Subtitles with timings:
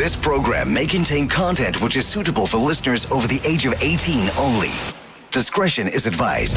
[0.00, 4.30] This program may contain content which is suitable for listeners over the age of 18
[4.38, 4.70] only.
[5.30, 6.56] Discretion is advised.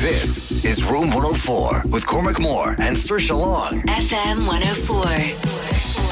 [0.00, 3.82] This is Room 104 with Cormac Moore and Sir Long.
[3.82, 6.07] FM 104.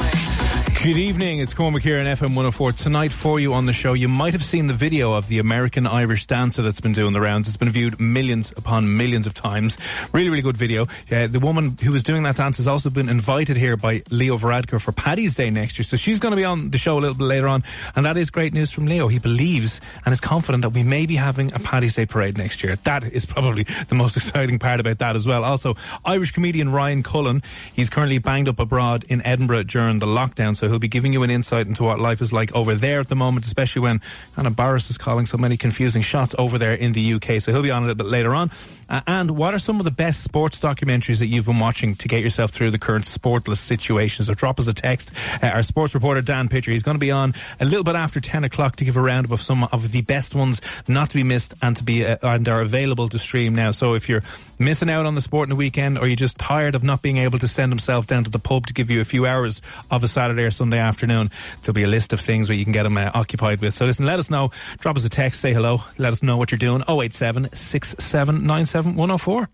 [0.83, 2.71] Good evening, it's Cormac here on FM 104.
[2.73, 5.87] Tonight for you on the show, you might have seen the video of the American
[5.87, 7.47] Irish dancer that's been doing the rounds.
[7.47, 9.75] It's been viewed millions upon millions of times.
[10.13, 10.85] Really, really good video.
[11.11, 14.37] Uh, the woman who was doing that dance has also been invited here by Leo
[14.37, 15.83] Varadkar for Paddy's Day next year.
[15.83, 17.63] So she's going to be on the show a little bit later on.
[17.95, 19.07] And that is great news from Leo.
[19.07, 22.63] He believes and is confident that we may be having a Paddy's Day parade next
[22.63, 22.75] year.
[22.83, 25.43] That is probably the most exciting part about that as well.
[25.43, 25.75] Also,
[26.05, 27.41] Irish comedian Ryan Cullen,
[27.73, 30.55] he's currently banged up abroad in Edinburgh during the lockdown.
[30.55, 33.07] So he'll be giving you an insight into what life is like over there at
[33.07, 33.99] the moment, especially when
[34.37, 37.41] Anna Barris is calling so many confusing shots over there in the UK.
[37.41, 38.51] So he'll be on a little bit later on.
[38.89, 42.07] Uh, and what are some of the best sports documentaries that you've been watching to
[42.07, 44.25] get yourself through the current sportless situation?
[44.25, 45.11] So drop us a text.
[45.41, 48.19] Uh, our sports reporter Dan Pitcher, he's going to be on a little bit after
[48.19, 51.23] 10 o'clock to give a roundup of some of the best ones not to be
[51.23, 53.71] missed and to be uh, and are available to stream now.
[53.71, 54.23] So if you're
[54.59, 57.17] missing out on the sport in the weekend or you're just tired of not being
[57.17, 59.61] able to send himself down to the pub to give you a few hours
[59.91, 61.29] of a Saturday or Sunday afternoon,
[61.61, 63.75] there'll be a list of things where you can get them uh, occupied with.
[63.75, 64.51] So listen, let us know.
[64.79, 66.83] Drop us a text, say hello, let us know what you're doing.
[66.87, 69.49] 087 6797 104.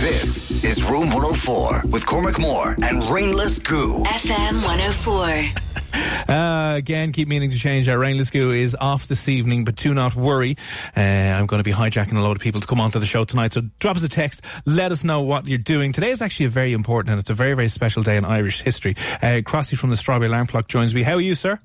[0.00, 4.02] This is Room 104 with Cormac Moore and Rainless Goo.
[4.04, 5.62] FM 104.
[5.92, 7.88] Uh, again, keep meaning to change.
[7.88, 10.56] Our Rainless Goo is off this evening, but do not worry.
[10.96, 13.24] Uh, I'm going to be hijacking a lot of people to come onto the show
[13.24, 13.52] tonight.
[13.54, 14.40] So drop us a text.
[14.64, 15.92] Let us know what you're doing.
[15.92, 18.60] Today is actually a very important and it's a very, very special day in Irish
[18.62, 18.94] history.
[19.20, 21.02] Uh, Crossy from the Strawberry Alarm Clock joins me.
[21.02, 21.58] How are you, sir?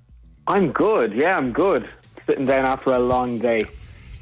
[0.48, 1.14] I'm good.
[1.14, 1.88] Yeah, I'm good.
[2.26, 3.66] Sitting down after a long day.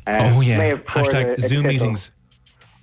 [0.06, 0.76] Uh, oh, yeah.
[0.78, 2.10] Hashtag a- a Zoom meetings.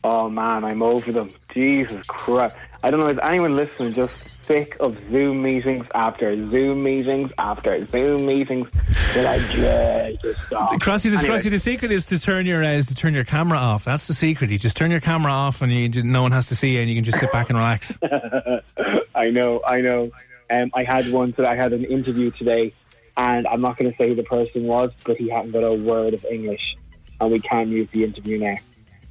[0.03, 1.31] Oh man, I'm over them.
[1.53, 2.55] Jesus Christ!
[2.83, 3.09] I don't know.
[3.09, 8.67] Is anyone listening just sick of Zoom meetings after Zoom meetings after Zoom meetings?
[9.13, 10.73] They're like, yeah, just stop.
[10.81, 13.25] Crossy, the, Anyway, Crossy, the secret is to turn your uh, is to turn your
[13.27, 13.85] camera off.
[13.85, 14.49] That's the secret.
[14.49, 16.89] You just turn your camera off, and you, no one has to see you, and
[16.89, 17.93] you can just sit back and relax.
[19.15, 20.11] I know, I know.
[20.49, 22.73] Um, I had one that I had an interview today,
[23.19, 25.75] and I'm not going to say who the person was, but he hadn't got a
[25.75, 26.77] word of English,
[27.21, 28.57] and we can't use the interview now.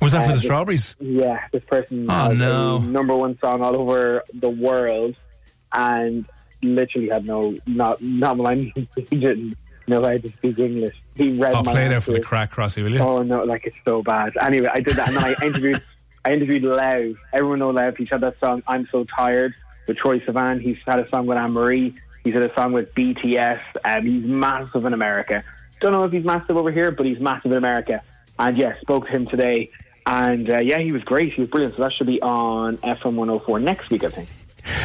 [0.02, 0.96] Was that for Uh, the the- strawberries?
[1.00, 2.78] Yeah, this person Oh, no.
[2.80, 5.16] number one song all over the world,
[5.74, 6.26] and
[6.62, 9.56] literally had no not not I he didn't
[9.88, 10.96] know how to speak English.
[11.16, 13.00] He read I'll my play it for the crack, Crossy, will you?
[13.00, 14.34] Oh no, like it's so bad.
[14.42, 15.82] Anyway, I did that, and then I interviewed.
[16.26, 17.16] I interviewed Lauv.
[17.34, 17.98] Everyone know Lauv.
[17.98, 19.54] He's had that song "I'm So Tired"
[19.88, 20.62] with Troye Sivan.
[20.62, 21.96] He's had a song with Anne Marie.
[22.24, 23.62] He's had a song with BTS.
[23.86, 25.44] Um, he's massive in America.
[25.80, 28.02] Don't know if he's massive over here, but he's massive in America.
[28.38, 29.72] And yeah, spoke to him today,
[30.06, 31.34] and uh, yeah, he was great.
[31.34, 31.76] He was brilliant.
[31.76, 34.30] So that should be on FM 104 next week, I think.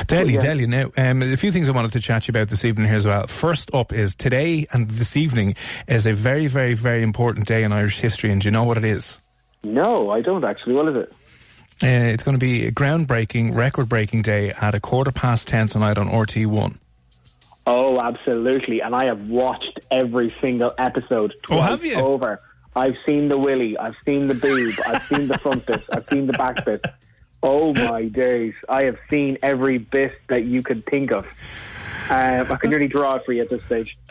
[0.07, 0.41] Tell you, yeah.
[0.41, 0.91] tell you now.
[0.97, 3.07] Um, a few things I wanted to chat to you about this evening here as
[3.07, 3.27] well.
[3.27, 5.57] First up is today and this evening
[5.87, 8.77] is a very, very, very important day in Irish history, and do you know what
[8.77, 9.19] it is?
[9.63, 10.75] No, I don't actually.
[10.75, 11.13] What is it?
[11.83, 15.99] Uh, it's going to be a groundbreaking, record-breaking day at a quarter past ten tonight
[15.99, 16.79] on RT1.
[17.67, 18.81] Oh, absolutely.
[18.81, 21.35] And I have watched every single episode.
[21.51, 21.95] Oh, have you?
[21.95, 22.41] Over.
[22.77, 26.27] I've seen the willy, I've seen the boob, I've seen the front bit, I've seen
[26.27, 26.85] the back bit.
[27.41, 28.55] Oh my days.
[28.69, 31.27] I have seen every bit that you could think of.
[32.11, 33.97] I can nearly draw it for you at this stage.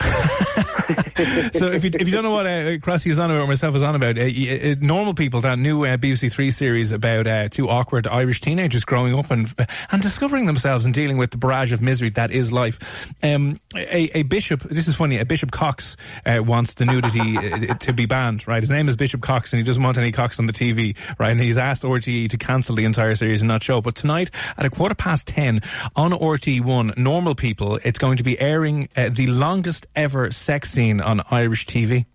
[1.54, 3.74] so if you if you don't know what uh, Crossy is on about or myself
[3.74, 7.48] is on about, uh, uh, normal people that new uh, BBC Three series about uh,
[7.48, 9.54] two awkward Irish teenagers growing up and
[9.90, 12.78] and discovering themselves and dealing with the barrage of misery that is life.
[13.22, 15.18] Um, a, a bishop, this is funny.
[15.18, 15.96] A Bishop Cox
[16.26, 18.46] uh, wants the nudity to be banned.
[18.46, 20.96] Right, his name is Bishop Cox, and he doesn't want any Cox on the TV.
[21.18, 23.80] Right, and he's asked RTE to cancel the entire series and not show.
[23.80, 25.60] But tonight at a quarter past ten
[25.96, 30.70] on RTE One, normal people, it's going to be airing uh, the longest ever sex
[30.70, 32.06] scene on Irish TV.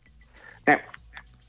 [0.67, 0.77] Now,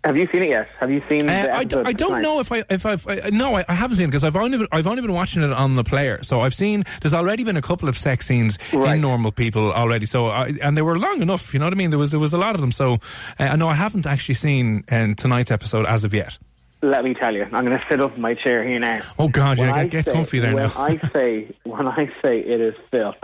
[0.05, 0.69] have you seen it yet?
[0.79, 1.29] Have you seen?
[1.29, 2.23] Uh, the I, d- I don't tonight?
[2.23, 4.57] know if I if I've I, no I, I haven't seen it because I've only
[4.59, 7.57] been, I've only been watching it on the player so I've seen there's already been
[7.59, 8.95] a couple of sex scenes Right.
[8.95, 11.77] in normal people already so I, and they were long enough you know what I
[11.77, 12.95] mean there was there was a lot of them so
[13.39, 16.39] uh, I know I haven't actually seen um, tonight's episode as of yet
[16.81, 19.03] Let me tell you, I'm going to sit up in my chair here now.
[19.19, 21.87] oh god When yeah I get, get say- comfy there when now I say when
[21.87, 23.17] I say it is filth,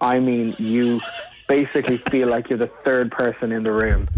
[0.00, 1.00] I mean you
[1.48, 4.08] basically feel like you're the third person in the room.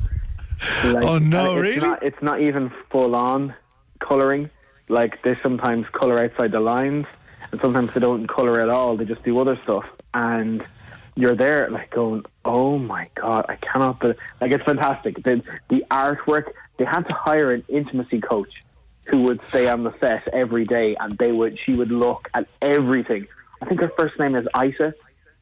[0.85, 1.87] Like, Oh, no, it's really?
[1.87, 3.55] Not, it's not even full on
[4.01, 4.51] coloring.
[4.89, 7.07] Like they sometimes color outside the lines,
[7.51, 8.97] and sometimes they don't color at all.
[8.97, 9.85] They just do other stuff,
[10.15, 10.65] and
[11.17, 15.23] you're there like going, "Oh my god, I cannot!" But like it's fantastic.
[15.25, 16.45] The the artwork.
[16.79, 18.53] They had to hire an intimacy coach
[19.07, 21.59] who would stay on the set every day, and they would.
[21.65, 23.27] She would look at everything.
[23.61, 24.95] I think her first name is Ita.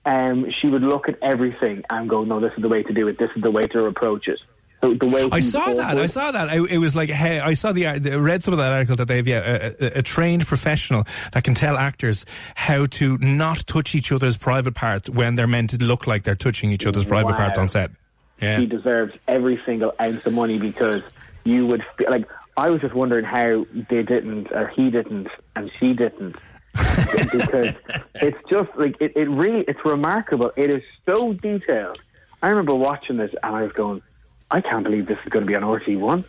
[0.07, 3.09] Um, she would look at everything and go, "No, this is the way to do
[3.09, 3.19] it.
[3.19, 4.39] This is the way to approach it."
[4.85, 5.97] So the way I saw that.
[5.97, 6.51] I saw that.
[6.51, 9.09] I, it was like, hey, I saw the, I read some of that article that
[9.09, 13.95] they've, yeah, a, a, a trained professional that can tell actors how to not touch
[13.95, 17.35] each other's private parts when they're meant to look like they're touching each other's private
[17.35, 17.93] parts on set.
[18.43, 18.59] Yeah.
[18.59, 21.03] he deserves every single ounce of money because
[21.45, 25.71] you would feel like I was just wondering how they didn't or he didn't and
[25.79, 26.37] she didn't
[26.75, 27.75] because
[28.17, 30.53] it's just like it, it really it's remarkable.
[30.57, 31.99] It is so detailed.
[32.43, 34.03] I remember watching this and I was going,
[34.51, 36.25] I can't believe this is going to be on RT one.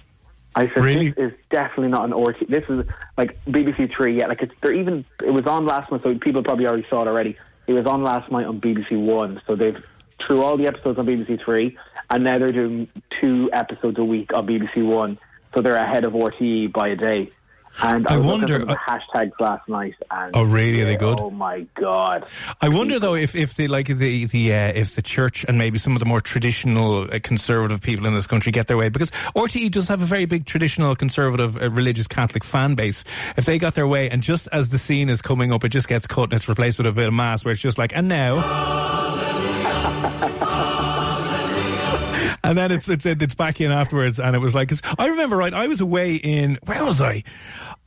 [0.57, 1.09] I said Really?
[1.11, 2.47] this is definitely not an RT.
[2.49, 2.85] This is
[3.17, 4.17] like BBC Three.
[4.17, 5.03] Yeah, like it's they're even.
[5.23, 7.35] It was on last month, so people probably already saw it already.
[7.67, 9.75] It was on last night on BBC One, so they've
[10.25, 11.77] threw all the episodes on BBC Three,
[12.09, 12.87] and now they're doing
[13.19, 15.17] two episodes a week on BBC One.
[15.53, 17.31] So they're ahead of RTE by a day.
[17.81, 19.95] And I, I wonder- the hashtags last night.
[20.09, 20.81] And Oh, really?
[20.81, 21.19] Are they good?
[21.19, 22.25] Oh my god!
[22.61, 25.77] I wonder though if if the like the the uh, if the church and maybe
[25.77, 29.11] some of the more traditional uh, conservative people in this country get their way because
[29.35, 33.03] RTE does have a very big traditional conservative uh, religious Catholic fan base.
[33.37, 35.87] If they got their way and just as the scene is coming up, it just
[35.87, 38.07] gets cut and it's replaced with a bit of mass where it's just like and
[38.07, 38.35] now.
[42.49, 45.37] And then it's, it's it's back in afterwards, and it was like 'cause I remember
[45.37, 45.53] right.
[45.53, 47.23] I was away in where was I?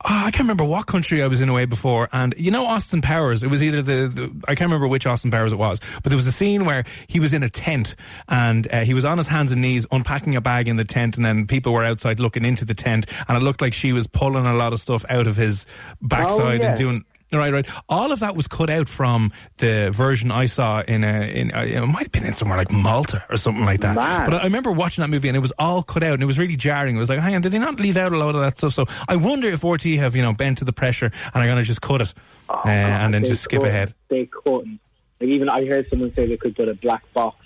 [0.01, 3.01] Ah, I can't remember what country I was in away before, and you know Austin
[3.01, 3.43] Powers.
[3.43, 6.17] It was either the, the I can't remember which Austin Powers it was, but there
[6.17, 7.95] was a scene where he was in a tent
[8.27, 11.17] and uh, he was on his hands and knees unpacking a bag in the tent,
[11.17, 14.07] and then people were outside looking into the tent, and it looked like she was
[14.07, 15.65] pulling a lot of stuff out of his
[16.01, 16.69] backside yeah.
[16.69, 17.05] and doing.
[17.31, 17.67] Right, right.
[17.87, 21.63] All of that was cut out from the version I saw in a, in a,
[21.63, 23.95] it might have been in somewhere like Malta or something like that.
[23.95, 24.29] Mad.
[24.31, 26.39] But I remember watching that movie and it was all cut out and it was
[26.39, 26.95] really jarring.
[26.95, 28.73] It was like, hang on, did they not leave out a lot of that stuff?
[28.73, 31.57] So I wonder if RT have, you know, bent to the pressure and are going
[31.57, 32.13] to just cut it
[32.49, 33.93] uh, and then Oh, just skip couldn't- ahead.
[34.09, 34.79] They couldn't.
[35.21, 37.45] Like even I heard someone say they could put a black box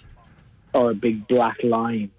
[0.73, 2.09] or a big black line.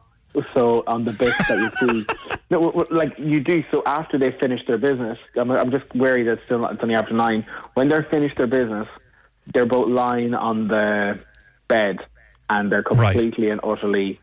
[0.53, 2.07] So on the bits that you see,
[2.51, 3.63] no, w- w- like you do.
[3.71, 6.83] So after they finish their business, I'm, I'm just wary that it's still not, it's
[6.83, 7.47] only after nine.
[7.75, 8.89] When they're finished their business,
[9.53, 11.21] they're both lying on the
[11.69, 11.99] bed
[12.51, 13.13] and they're Right.
[13.13, 14.21] completely and utterly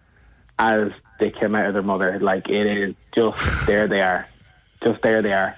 [0.59, 2.19] as they came out of their mother.
[2.19, 4.27] Like it is just there they are,
[4.85, 5.55] just there they are.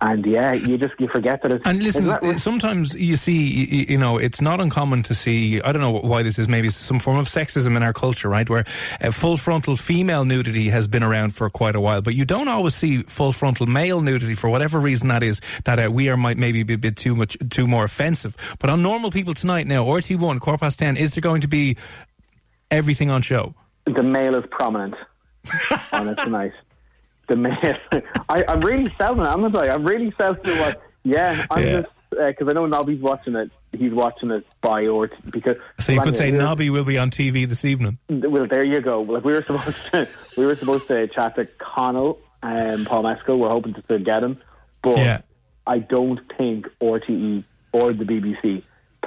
[0.00, 3.98] And yeah, you just you forget that it's And listen, it's sometimes you see, you
[3.98, 7.18] know, it's not uncommon to see, I don't know why this is, maybe some form
[7.18, 8.48] of sexism in our culture, right?
[8.48, 8.64] Where
[9.00, 12.46] uh, full frontal female nudity has been around for quite a while, but you don't
[12.46, 16.16] always see full frontal male nudity for whatever reason that is, that uh, we are
[16.16, 18.36] might maybe be a bit too much, too more offensive.
[18.60, 21.76] But on normal people tonight now, RT1, quarter past 10, is there going to be
[22.70, 23.54] everything on show?
[23.94, 24.94] the male is prominent
[25.92, 26.52] on it tonight.
[27.28, 27.54] The male,
[28.28, 29.24] I, I'm really selling it.
[29.24, 30.58] I'm not like I'm really selling it.
[30.58, 30.82] What?
[31.04, 31.80] Yeah, I'm Yeah.
[31.82, 33.50] just uh, because I know Nobby's watching it.
[33.72, 35.56] He's watching it by or because.
[35.78, 37.98] So you could say Nobby will be on TV this evening.
[38.08, 39.02] Well, there you go.
[39.02, 43.38] Like we were supposed to, we were supposed to chat to Connell and Paul Mescal.
[43.38, 44.38] We're hoping to still get him,
[44.82, 45.20] but Yeah.
[45.66, 48.62] I don't think RTE or the BBC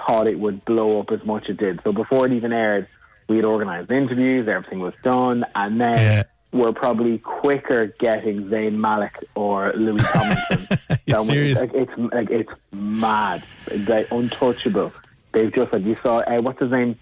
[0.05, 1.79] thought it would blow up as much as it did.
[1.83, 2.87] So before it even aired,
[3.27, 6.23] we had organised interviews, everything was done, and then Yeah.
[6.51, 10.67] We're probably quicker getting Zayn Malik or Louis Tomlinson.
[11.07, 11.55] Than we-?
[11.55, 13.43] Like, it's like it's mad.
[13.87, 14.91] Like untouchable.
[15.33, 16.97] They've just like you saw uh, what's his name,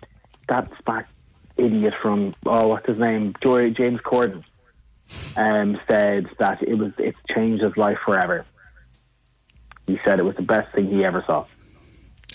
[0.48, 1.06] that SPAC
[1.58, 4.44] idiot from oh what's his name Joy James Corden
[5.36, 8.46] um, said that it was it's changed his life forever.
[9.88, 11.46] He said it was the best thing he ever saw.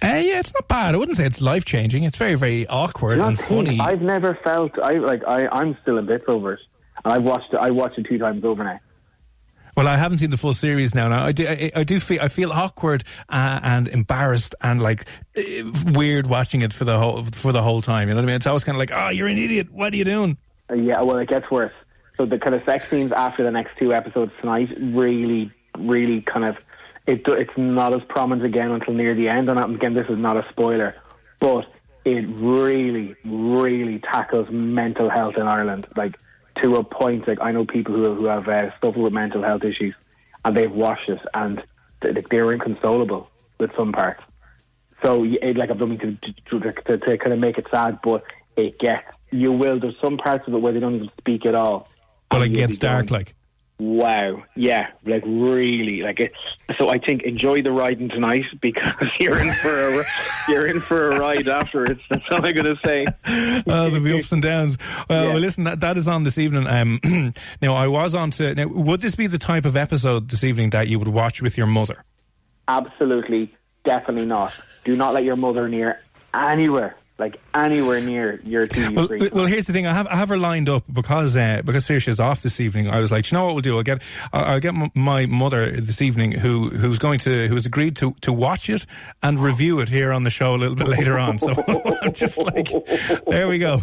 [0.02, 0.94] Uh, yeah, it's not bad.
[0.94, 2.02] I wouldn't say it's life changing.
[2.02, 3.78] It's very, very awkward and funny.
[3.78, 6.60] I've never felt I like I I'm still a bit over it,
[7.04, 7.56] and I've watched it.
[7.56, 8.80] I watched it two times over now.
[9.76, 11.08] Well, I haven't seen the full series now.
[11.08, 15.06] Now I do, I, I do feel, I feel awkward uh, and embarrassed and like
[15.36, 15.42] uh,
[15.86, 18.08] weird watching it for the whole for the whole time.
[18.08, 18.36] You know what I mean?
[18.36, 19.72] It's always kind of like, oh, you're an idiot.
[19.72, 20.38] What are you doing?
[20.70, 21.72] Uh, yeah, well, it gets worse.
[22.16, 26.44] So the kind of sex scenes after the next two episodes tonight really, really kind
[26.44, 26.56] of
[27.06, 27.22] it.
[27.26, 29.50] It's not as prominent again until near the end.
[29.50, 30.94] And again, this is not a spoiler,
[31.40, 31.66] but
[32.04, 36.14] it really, really tackles mental health in Ireland, like
[36.62, 37.26] to a point.
[37.26, 39.94] Like I know people who who have uh, suffered with mental health issues,
[40.44, 41.62] and they've watched it, and
[42.02, 44.22] th- they're inconsolable with some parts.
[45.02, 48.24] So it, like I'm looking to, to, to, to kind of make it sad, but
[48.56, 49.80] it gets you will.
[49.80, 51.88] There's some parts of it where they don't even speak at all.
[52.30, 53.10] But it gets dark.
[53.10, 53.34] Like,
[53.80, 56.32] Wow, yeah, like really, like it.
[56.78, 60.04] So I think enjoy the riding tonight because you're in for a
[60.48, 62.00] you're in for a ride afterwards.
[62.08, 63.04] That's all I'm gonna say.
[63.26, 64.78] oh, there'll be ups and downs.
[65.10, 65.32] Well, Yeah.
[65.32, 66.68] well, listen, that, that is on this evening.
[66.68, 67.00] Um,
[67.60, 68.54] now, I was on to.
[68.54, 71.58] Now, would this be the type of episode this evening that you would watch with
[71.58, 72.04] your mother?
[72.68, 73.52] Absolutely,
[73.84, 74.52] definitely not.
[74.84, 76.00] Do not let your mother near
[76.32, 79.30] anywhere, like anywhere near your TV Well, screen.
[79.32, 79.86] well, here's the thing.
[79.86, 82.88] I have I have her lined up because uh, because Saoirse's off this evening.
[82.88, 83.76] I was like, "Do you know what we'll do?
[83.76, 84.02] I'll get
[84.32, 88.32] I'll, get m- my mother this evening, who who's going to who's agreed to to
[88.32, 88.84] watch it
[89.22, 91.38] and review it here on the show a little bit later on.
[91.38, 91.52] So
[92.02, 92.68] I'm just like,
[93.28, 93.80] there we go.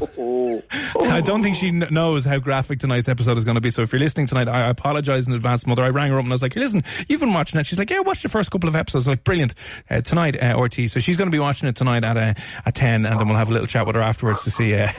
[1.00, 3.70] I don't think she knows how graphic tonight's episode is going to be.
[3.72, 5.84] So if you're listening tonight, I, I apologize in advance, mother.
[5.84, 7.80] I rang her up and I was like, hey, "Listen, you've been watching it." She's
[7.80, 9.54] like, "Yeah, watch the first couple of episodes." I'm like, brilliant
[9.90, 10.90] uh, tonight, uh, RT.
[10.92, 12.34] So she's going to be watching it tonight at uh,
[12.66, 14.74] at ten, and then we'll have a little chat with her afterwards to see.
[14.74, 14.92] Uh,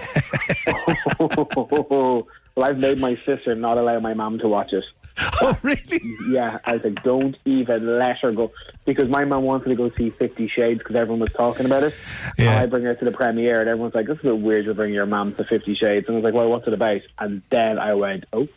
[2.55, 4.85] well, I've made my sister not allow my mum to watch it.
[5.43, 6.01] oh, really?
[6.31, 8.53] Yeah, I was like, don't even let her go.
[8.85, 11.95] Because my mum wanted to go see Fifty Shades because everyone was talking about it.
[12.39, 12.53] Yeah.
[12.53, 14.67] And I bring her to the premiere and everyone's like, this is a bit weird
[14.67, 16.07] to bring your mum to Fifty Shades.
[16.07, 17.03] And I was like, well, what's it about?
[17.19, 18.51] And then I went, oh, okay.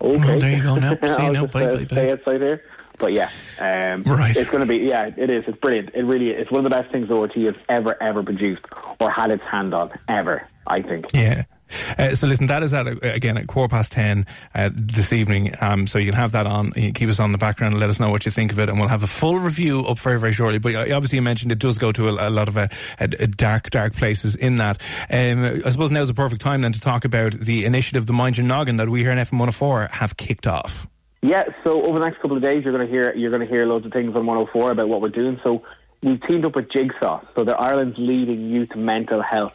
[0.00, 0.94] Oh, there you go now.
[1.16, 1.84] See now, bye, bye, bye.
[1.84, 2.64] Stay outside here.
[2.98, 4.36] But yeah, um, Right.
[4.36, 5.44] it's going to be, yeah, it is.
[5.46, 5.90] It's brilliant.
[5.94, 6.42] It really is.
[6.42, 8.62] It's one of the best things ORT has ever, ever produced
[9.00, 11.06] or had its hand on, ever, I think.
[11.14, 11.44] Yeah.
[11.98, 14.24] Uh, so listen, that is at uh, again at quarter past ten
[14.54, 15.54] uh, this evening.
[15.60, 16.72] Um, so you can have that on.
[16.74, 18.70] You keep us on the background and let us know what you think of it,
[18.70, 20.58] and we'll have a full review up very very shortly.
[20.58, 23.06] But uh, obviously, you mentioned it does go to a, a lot of uh, uh,
[23.36, 24.80] dark dark places in that.
[25.10, 28.14] Um, I suppose now is the perfect time then to talk about the initiative, the
[28.14, 30.86] Mind Your Noggin, that we here in FM 104 have kicked off.
[31.22, 33.48] Yeah, so over the next couple of days, you're going to hear you're going to
[33.52, 35.40] hear loads of things on 104 about what we're doing.
[35.42, 35.64] So
[36.02, 39.54] we've teamed up with Jigsaw, so they're Ireland's leading youth mental health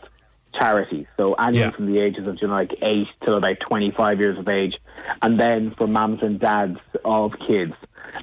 [0.60, 1.08] charity.
[1.18, 1.72] So anyone Yeah.
[1.72, 4.78] from the ages of you know like eight till about 25 years of age,
[5.22, 7.74] and then for mums and dads of kids.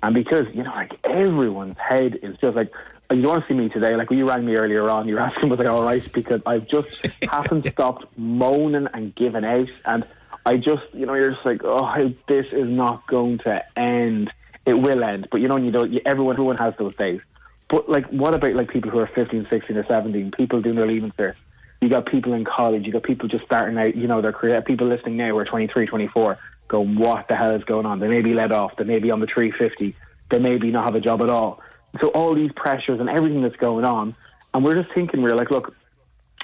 [0.03, 2.71] And because you know like everyone's head is just like.
[3.11, 3.97] Uh, you don't want to see me today.
[3.97, 6.41] Like when you rang me earlier on, you were asking was I all right because
[6.47, 10.05] I've just haven't stopped moaning and giving out, and
[10.47, 14.33] I just, you know, you're just like, oh, this is not going to end.
[14.67, 15.99] It will end, but you know, you don't.
[16.05, 17.21] Everyone, everyone has those days.
[17.69, 20.33] But like, what about like people who are 15, 16, or 17?
[20.33, 21.35] People doing their leaving cert.
[21.81, 22.85] You got people in college.
[22.85, 23.97] You got people just starting out.
[23.97, 24.61] You know, their career.
[24.61, 28.01] People listening now who are 23, 24, going, what the hell is going on?
[28.01, 28.77] They may be let off.
[28.77, 29.97] They may be on the 350.
[30.31, 31.61] They may be not have a job at all.
[32.01, 34.15] So all these pressures and everything that's going on,
[34.55, 35.75] and we're just thinking, we're like, look,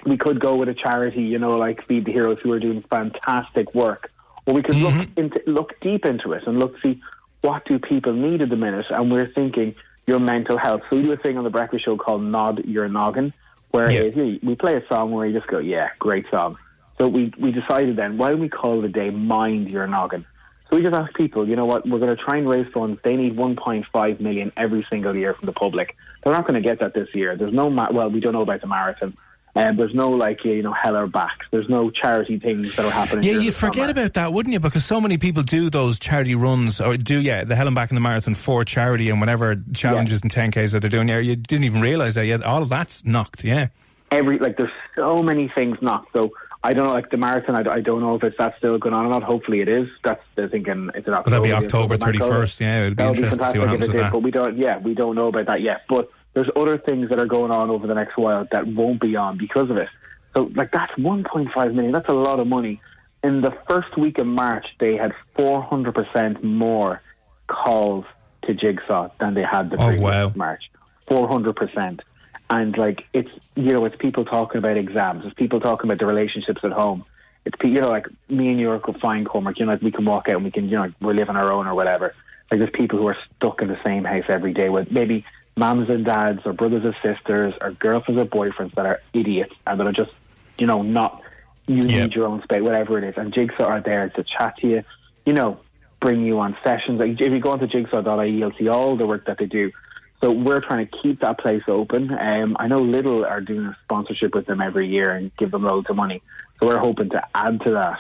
[0.05, 2.85] we could go with a charity, you know, like Feed the Heroes, who are doing
[2.91, 4.11] fantastic work,
[4.45, 5.21] or we could look mm-hmm.
[5.21, 7.01] into look deep into it and look see
[7.41, 8.87] what do people need at the minute.
[8.91, 9.75] And we're thinking
[10.07, 10.83] your mental health.
[10.89, 13.33] So we do a thing on the Breakfast Show called Nod Your Noggin,
[13.71, 14.03] where Yeah.
[14.03, 16.57] is- we play a song where you just go, yeah, great song.
[16.99, 20.25] So we we decided then, why don't we call the day Mind Your Noggin?
[20.69, 23.01] So we just ask people, you know what, we're going to try and raise funds.
[23.05, 25.95] They need 1.5 million every single year from the public.
[26.23, 27.37] They're not going to get that this year.
[27.37, 29.17] There's no, ma- well, we don't know about the marathon.
[29.57, 31.47] Um, there's no like you know hell or backs.
[31.51, 33.25] There's no charity things that are happening.
[33.25, 33.91] Yeah, you'd forget summer.
[33.91, 34.61] about that, wouldn't you?
[34.61, 37.91] Because so many people do those charity runs, or do yeah, the Hell and Back
[37.91, 41.09] in the Marathon for charity and whatever challenges and 10Ks that they're doing.
[41.09, 42.43] Yeah, you didn't even realise that yet.
[42.43, 43.69] All of that's knocked, yeah.
[44.11, 46.13] every like there's so many things knocked.
[46.13, 46.33] So
[46.63, 47.55] I don't know, like the marathon.
[47.55, 49.23] I, I don't know if it's that's still going on or not.
[49.23, 49.89] Hopefully it is.
[50.05, 51.31] That's they're thinking it's an October.
[51.31, 53.93] that'd be October 31st, yeah, it'd be That would interesting to see what happens it
[53.93, 54.13] with that.
[54.13, 54.59] But we don't.
[54.59, 55.83] Yeah, we don't know about that yet.
[55.89, 59.17] But there's other things that are going on over the next while that won't be
[59.17, 59.89] on because of it.
[60.35, 61.93] So like that's 1.5 million.
[61.93, 62.79] That's a lot of money.
[63.25, 67.01] In the first week of March, they had 400 percent more
[67.47, 68.05] calls
[68.43, 70.33] to Jigsaw than they had the Oh, previous wow.
[70.35, 70.71] March.
[71.09, 72.03] 400 percent.
[72.51, 76.07] and like it's you know it's people talking about exams, it's people talking about the
[76.07, 77.03] relationships at home.
[77.47, 79.59] It's you know like me and you are fine, Cormac.
[79.59, 81.51] You know like we can walk out and we can you know we're living our
[81.51, 82.15] own or whatever.
[82.51, 85.25] Like there's people who are stuck in the same house every day with maybe
[85.57, 89.81] mums and dads or brothers and sisters or girlfriends or boyfriends that are idiots and
[89.81, 90.13] that are just
[90.59, 91.23] you know not
[91.67, 92.05] you Yeah.
[92.05, 93.15] need your own space, whatever it is.
[93.17, 94.85] And Jigsaw are there to chat to you,
[95.25, 95.59] you know,
[96.01, 97.01] bring you on sessions.
[97.01, 99.73] Like if you go onto jigsaw.ie, you'll see all the work that they do.
[100.21, 102.13] So we're trying to keep that place open.
[102.17, 105.65] Um, I know Lidl are doing a sponsorship with them every year and give them
[105.65, 106.23] loads of money.
[106.61, 107.99] So we're hoping to add to that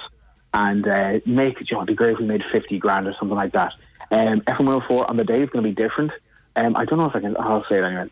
[0.54, 1.68] and uh, make it.
[1.70, 3.72] You know, it'd be great if we made fifty grand or something like that.
[4.12, 6.12] Um, FM104 on the day is going to be different.
[6.56, 7.36] Um, I don't know if I can.
[7.38, 8.08] I'll say it anyway.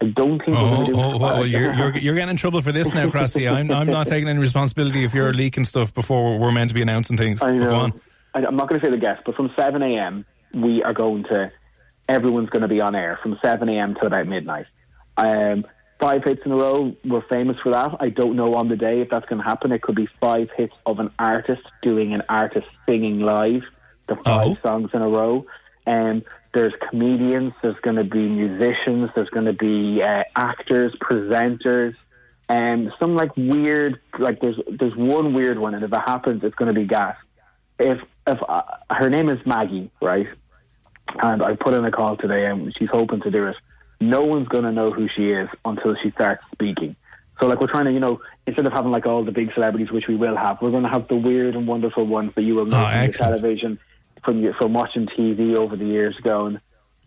[0.00, 0.96] I don't think Oh, do.
[0.98, 3.50] oh, well, you're, you're, you're getting in trouble for this now, Crossy.
[3.50, 6.82] I'm, I'm not taking any responsibility if you're leaking stuff before we're meant to be
[6.82, 7.42] announcing things.
[7.42, 7.90] I know.
[8.34, 10.24] I, I'm not going to say the guest, but from 7 a.m.
[10.54, 11.52] we are going to.
[12.08, 13.94] Everyone's going to be on air from 7 a.m.
[13.96, 14.66] to about midnight.
[15.16, 15.64] Um,
[16.00, 16.94] five hits in a row.
[17.04, 17.96] We're famous for that.
[18.00, 19.72] I don't know on the day if that's going to happen.
[19.72, 23.62] It could be five hits of an artist doing an artist singing live,
[24.08, 24.56] the five Oh.
[24.62, 25.46] songs in a row.
[25.86, 26.22] Um,
[26.54, 27.52] there's comedians.
[27.62, 29.10] There's going to be musicians.
[29.14, 31.94] There's going to be uh, actors, presenters
[32.48, 36.54] and some like weird like there's there's one weird one and if it happens it's
[36.56, 37.16] going to be gas
[37.78, 40.26] if if uh, her name is maggie right
[41.22, 43.56] and i put in a call today and she's hoping to do it
[44.00, 46.94] no one's going to know who she is until she starts speaking
[47.40, 49.90] so like we're trying to you know instead of having like all the big celebrities
[49.90, 52.54] which we will have we're going to have the weird and wonderful ones that you
[52.54, 53.78] will know Oh, the television
[54.24, 56.60] from from watching tv over the years going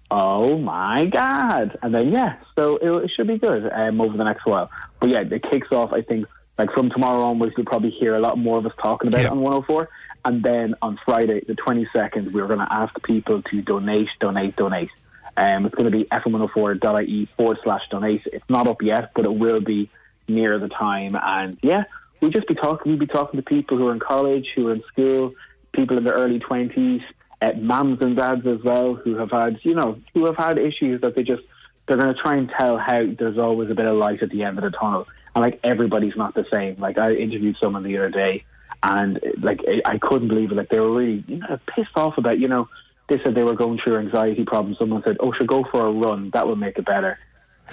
[0.10, 1.78] oh my god.
[1.82, 4.70] And then yeah so it, it should be good um, over the next while.
[5.00, 6.26] But yeah it kicks off i think
[6.58, 9.28] like from tomorrow onwards you'll probably hear a lot more of us talking about Yeah.
[9.28, 9.90] it on 104
[10.26, 14.90] and then on friday the 22nd we're going to ask people to donate donate donate.
[15.36, 18.26] Um, it's going to be fm104.ie forward slash donate.
[18.32, 19.90] It's not up yet but it will be
[20.28, 21.16] near the time.
[21.22, 21.84] And yeah
[22.22, 24.74] we'll just be talking we'll be talking to people who are in college who are
[24.74, 25.34] in school
[25.78, 27.02] people in their early 20s
[27.42, 31.00] uh, mums and dads as well who have had you know who have had issues
[31.02, 31.44] that they just
[31.88, 34.44] they're going to try and tell how there's always a bit of light at the
[34.44, 35.08] end of the tunnel.
[35.34, 36.76] And like everybody's not the same.
[36.78, 38.44] Like I interviewed someone the other day
[38.84, 40.56] and like I- couldn't believe it.
[40.56, 42.68] Like they were really you know pissed off about you know
[43.08, 44.78] they said they were going through anxiety problems.
[44.78, 46.32] Someone said oh should go for a run.
[46.32, 47.18] That will make it better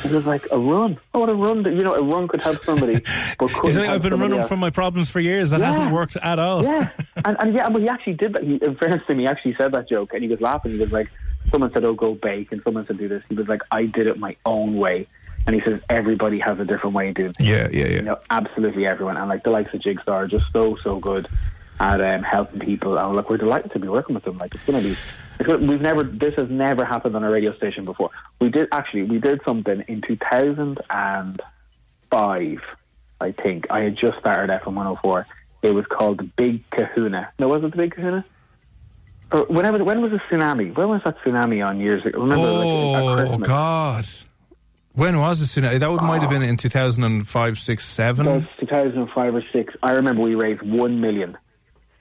[0.04, 2.40] it was like a run oh what a run that you know a run could
[2.42, 2.94] help somebody
[3.38, 4.48] but couldn't like, I've been running else.
[4.48, 5.50] from my problems for years.
[5.50, 5.66] That Yeah.
[5.66, 6.62] hasn't worked at all.
[6.64, 6.90] Yeah,
[7.24, 8.42] and, and yeah, but he actually did that.
[8.42, 10.72] He, in fairness to him, he actually said that joke, and he was laughing.
[10.72, 11.10] He was like,
[11.50, 14.06] "Someone said, oh, go bake,' and someone said, do this." He was like, "I did
[14.06, 15.06] it my own way,"
[15.46, 17.94] and he says, "Everybody has a different way of doing things." Yeah, yeah, yeah.
[17.96, 21.28] You know, absolutely everyone, and like the likes of Jigsaw are just so so good
[21.80, 22.98] at um, helping people.
[22.98, 24.36] And like we're delighted to be working with them.
[24.38, 24.98] Like it's going to be.
[25.40, 26.04] We've never.
[26.04, 28.10] This has never happened on a radio station before.
[28.40, 29.02] We did actually.
[29.04, 31.40] We did something in two thousand and
[32.10, 32.58] five.
[33.20, 35.26] I think I had just started FM 104.
[35.62, 37.32] It was called the Big Kahuna.
[37.38, 38.24] No, was it the Big Kahuna?
[39.32, 40.76] Or whenever, when was the tsunami?
[40.76, 42.20] When was that tsunami on years ago?
[42.20, 43.48] Remember, like, at Oh, Christmas?
[43.48, 44.06] God.
[44.92, 45.80] When was the tsunami?
[45.80, 46.60] That would, might have been in ah.
[46.60, 48.26] 2005, 6, 7.
[48.26, 49.74] That was 2005 or 6.
[49.82, 51.38] I remember we raised 1 million.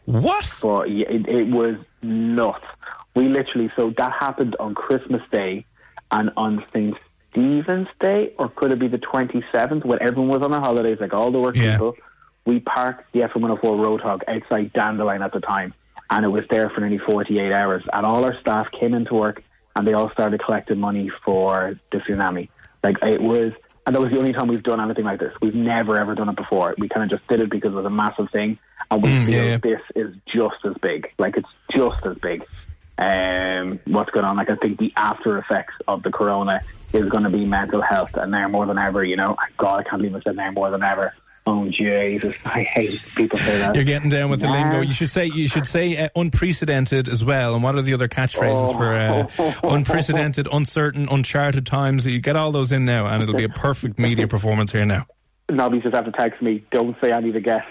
[0.05, 0.51] What?
[0.61, 2.65] But it, it was nuts.
[3.15, 5.65] We literally, so that happened on Christmas Day
[6.11, 6.95] and on St.
[7.31, 11.13] Stephen's Day, or could it be the 27th when everyone was on their holidays, like
[11.13, 11.71] all the work Yeah.
[11.77, 11.95] people?
[12.45, 15.73] We parked the FM104 Roadhog outside Dandelion at the time,
[16.09, 17.83] and it was there for nearly 48 hours.
[17.93, 19.43] And all our staff came into work
[19.75, 22.49] and they all started collecting money for the tsunami.
[22.83, 23.53] Like it was,
[23.87, 25.33] and that was the only time we've done anything like this.
[25.41, 26.75] We've never ever done it before.
[26.77, 28.59] We kind of just did it because it was a massive thing,
[28.91, 29.57] and we Mm, feel yeah.
[29.57, 31.07] this is just as big.
[31.17, 32.43] Like it's just as big.
[33.03, 34.37] Um, what's going on?
[34.37, 36.61] Like I think the after effects of the corona
[36.93, 39.03] is going to be mental health, and now more than ever.
[39.03, 41.13] You know, God, I can't believe I said now more than ever.
[41.45, 43.75] Oh Jesus, I hate people say that.
[43.75, 44.53] You're getting down with the Yeah.
[44.53, 44.79] lingo.
[44.81, 47.53] You should say you should say uh, unprecedented as well.
[47.53, 52.05] And what are the other catchphrases for uh, unprecedented, uncertain, uncharted times?
[52.05, 55.05] You get all those in now, and it'll be a perfect media performance here now.
[55.49, 56.63] Nobby's just have to text me.
[56.71, 57.69] Don't say any of the guests.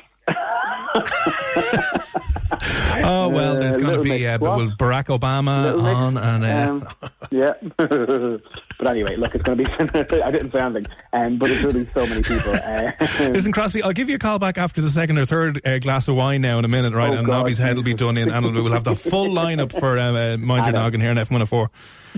[3.05, 6.89] Oh well, there's Uh, going to be uh, Barack Obama on, and uh, Um,
[7.31, 7.55] yeah.
[8.79, 9.71] but anyway, look, it's going to be.
[10.23, 12.53] I didn't say anything, um, but it's really so many people.
[12.55, 12.93] Uh,
[13.33, 16.07] Listen, Crossy, I'll give you a call back after the second or third uh, glass
[16.09, 17.11] of wine now in a minute, right?
[17.13, 19.77] Oh, and God, Nobby's head will be done in, and we'll have the full lineup
[19.79, 20.75] for uh, uh, Mind Your.
[20.75, 21.69] Noggin here in F104.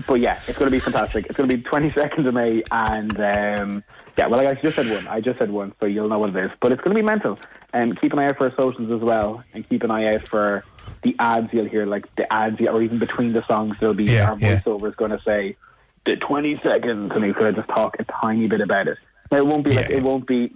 [0.07, 1.25] but yeah, it's going to be fantastic.
[1.27, 3.19] It's going to be 22nd of May, and
[3.59, 3.83] um,
[4.17, 5.07] yeah, well, I just said one.
[5.07, 6.51] I just said one, so you'll know what it is.
[6.61, 7.37] But it's going to be mental.
[7.73, 10.27] And keep an eye out for our socials as well, and keep an eye out
[10.27, 10.63] for
[11.03, 14.31] the ads you'll hear, like the ads, or even between the songs, there'll be Yeah,
[14.31, 14.59] our yeah.
[14.61, 15.55] voiceover is going to say,
[16.05, 18.97] the 20 seconds, and he could just talk a tiny bit about it.
[19.31, 19.97] Now, it won't be like, Yeah.
[19.97, 20.53] it won't be,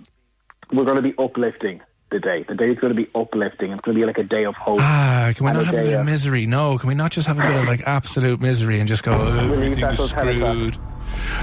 [0.72, 2.44] we're going to be uplifting the day.
[2.48, 3.72] The day is going to be uplifting.
[3.72, 4.80] It's going to be like a day of hope.
[4.82, 6.46] Ah, can we not a have a bit of of- misery?
[6.46, 9.12] No, can we not just have a bit of like absolute misery and just go,
[9.18, 10.54] leave everything is till 10 o'clock.
[10.56, 10.78] screwed?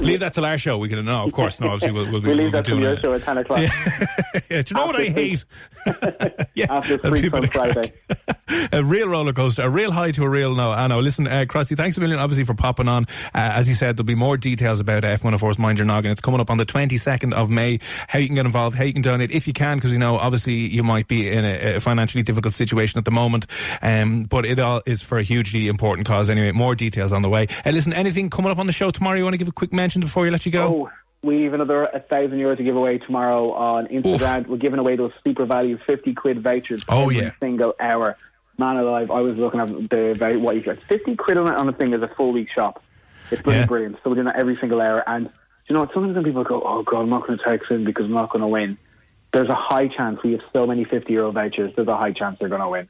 [0.01, 0.79] Leave that till our show.
[0.79, 2.65] We can, no, of course, no, obviously we'll, we'll be, we we'll leave be that
[2.67, 3.61] to your show at 10 o'clock.
[4.51, 5.45] Yeah, do you know what I hate?
[6.55, 7.49] Yeah, After three on.
[7.51, 7.93] Friday.
[8.73, 10.73] a real roller coaster, a real high to a real no.
[10.73, 11.01] I know.
[11.01, 13.05] Listen, uh, Crossy, thanks a million, obviously, for popping on.
[13.35, 16.11] Uh, as you said, there'll be more details about F104's Mind Your Noggin.
[16.11, 17.81] It's coming up on the 22nd of May.
[18.09, 20.19] How you can get involved, how you can donate, if you can, because you know,
[20.19, 23.47] obviously, you might be in a, a financially difficult situation at the moment.
[23.83, 26.53] Um, but it all is for a hugely important cause anyway.
[26.53, 27.49] More details on the way.
[27.65, 29.73] Uh, listen, anything coming up on the show tomorrow you want to give a quick
[29.73, 30.67] mention before you let you go?
[30.67, 30.91] Oh,
[31.27, 34.47] we have another a thousand euros to give away tomorrow on Instagram.
[34.47, 37.33] We're giving away those SuperValu fifty quid vouchers Oh, every yeah.
[37.41, 38.17] single hour.
[38.59, 40.79] Man alive, I was looking at the what you get.
[40.89, 42.83] Fifty quid on a, on a thing is a full week shop.
[43.31, 43.67] It's bloody Yeah.
[43.67, 43.97] brilliant.
[44.03, 45.03] So we're doing that every single hour.
[45.07, 45.29] And
[45.69, 45.93] you know what?
[45.93, 48.31] Sometimes when people go, "Oh God, I'm not going to text in because I'm not
[48.31, 48.79] going to win."
[49.33, 51.73] There's a high chance we have so many fifty euro vouchers.
[51.77, 52.89] There's a high chance they're going to win.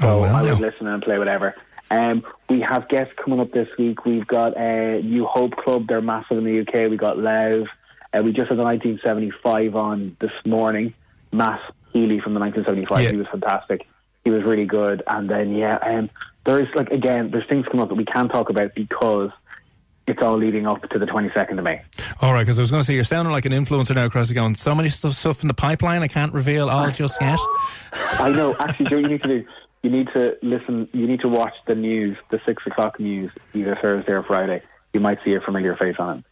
[0.00, 0.66] So Oh, well, I would now.
[0.68, 1.56] listen and play whatever.
[1.90, 4.04] Um, we have guests coming up this week.
[4.04, 5.86] We've got uh, New Hope Club.
[5.88, 6.90] They're massive in the UK.
[6.90, 7.66] We got Lauv.
[8.12, 10.94] Uh, we just had the 1975 on this morning.
[11.32, 13.02] Matty Healy from the 1975.
[13.02, 13.10] Yeah.
[13.10, 13.86] He was fantastic.
[14.24, 15.02] He was really good.
[15.06, 16.10] And then yeah, um,
[16.44, 19.30] there is like again, there's things coming up that we can't talk about because
[20.06, 21.82] it's all leading up to the 22nd of May.
[22.22, 24.34] All right, because I was going to say you're sounding like an influencer now, Crossy,
[24.34, 26.02] going so many stuff, stuff in the pipeline.
[26.02, 27.38] I can't reveal all just yet.
[27.92, 28.56] I know.
[28.58, 29.46] Actually, you need to do.
[29.82, 30.88] You need to listen.
[30.92, 34.62] You need to watch the news, the six o'clock news, either Thursday or Friday.
[34.92, 36.24] You might see a familiar face on it.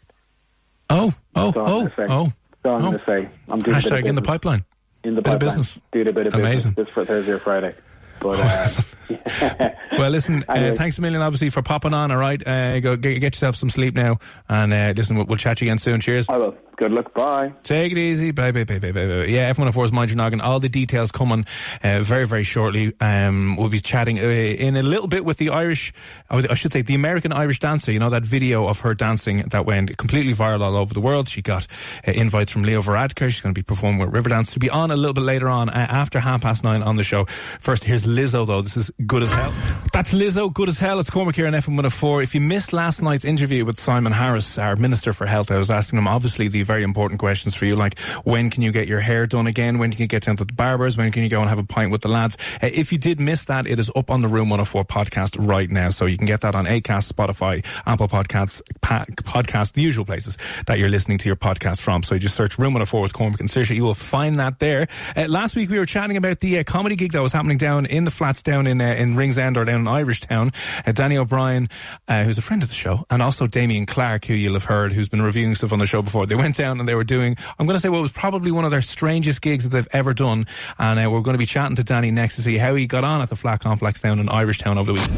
[0.90, 2.32] Oh, oh, oh, oh.
[2.62, 3.28] So I'm going to say.
[3.48, 4.64] I'm doing a bit in the pipeline.
[5.04, 5.58] In the Bit of pipeline.
[5.58, 5.78] business.
[5.92, 6.72] Doing a bit of Amazing.
[6.72, 7.74] business this for Thursday or Friday.
[8.18, 12.10] But uh, Well, listen, uh, thanks a million, obviously, for popping on.
[12.10, 14.18] All right, uh, go get, get yourself some sleep now,
[14.48, 16.00] and uh, listen, we'll, we'll chat you again soon.
[16.00, 16.26] Cheers.
[16.28, 16.56] I will.
[16.76, 17.14] Good luck.
[17.14, 17.54] Bye.
[17.62, 18.32] Take it easy.
[18.32, 19.06] Bye, bye, bye, bye, bye.
[19.06, 19.24] bye.
[19.24, 20.42] Yeah, F104's Mind Your Noggin.
[20.42, 21.46] All the details coming
[21.82, 22.92] uh, very, very shortly.
[23.00, 25.94] Um, we'll be chatting uh, in a little bit with the Irish,
[26.28, 27.92] I should say, the American Irish dancer.
[27.92, 31.30] You know, that video of her dancing that went completely viral all over the world.
[31.30, 31.66] She got
[32.06, 33.30] uh, invites from Leo Varadkar.
[33.30, 34.52] She's going to be performing with Riverdance.
[34.52, 37.04] To be on a little bit later on, uh, after half past nine on the
[37.04, 37.24] show.
[37.60, 38.60] First, here's Lizzo, though.
[38.60, 39.54] This is good as hell.
[39.94, 41.00] That's Lizzo, good as hell.
[41.00, 42.22] It's Cormac here on FM 104.
[42.22, 45.70] If you missed last night's interview with Simon Harris, our Minister for Health, I was
[45.70, 49.00] asking him obviously the very important questions for you, like when can you get your
[49.00, 49.78] hair done again?
[49.78, 50.96] When can you get down to the barbers?
[50.96, 52.36] When can you go and have a pint with the lads?
[52.62, 55.70] Uh, if you did miss that, it is up on the Room 104 podcast right
[55.70, 55.90] now.
[55.90, 60.36] So you can get that on Acast, Spotify, Apple Podcasts, pa- podcast, the usual places
[60.66, 62.02] that you're listening to your podcast from.
[62.02, 63.74] So you just search Room 104 with Cormac and Saoirse.
[63.74, 64.88] You will find that there.
[65.16, 67.86] Uh, last week we were chatting about the uh, comedy gig that was happening down
[67.86, 70.52] in the flats down in uh, in Ringsend or down in Irish Town.
[70.86, 71.68] Uh, Danny O'Brien,
[72.08, 74.92] uh, who's a friend of the show, and also Damien Clark, who you'll have heard,
[74.92, 76.26] who's been reviewing stuff on the show before.
[76.26, 78.64] They went down and they were doing, I'm going to say what was probably one
[78.64, 80.46] of their strangest gigs that they've ever done.
[80.78, 83.04] And uh, we're going to be chatting to Danny next to see how he got
[83.04, 85.10] on at the flat complex down in Irish Town over the week.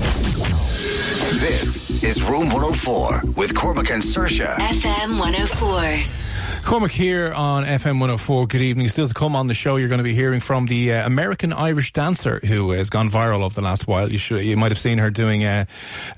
[1.41, 4.55] This is Room 104 with Cormac and Saoirse.
[4.57, 6.28] FM 104.
[6.69, 8.47] Cormac here on FM 104.
[8.47, 8.91] Good evening.
[8.91, 11.51] Still to come on the show, you're going to be hearing from the uh, American
[11.51, 14.13] Irish dancer who has gone viral over the last while.
[14.13, 15.65] You should, you might have seen her doing uh,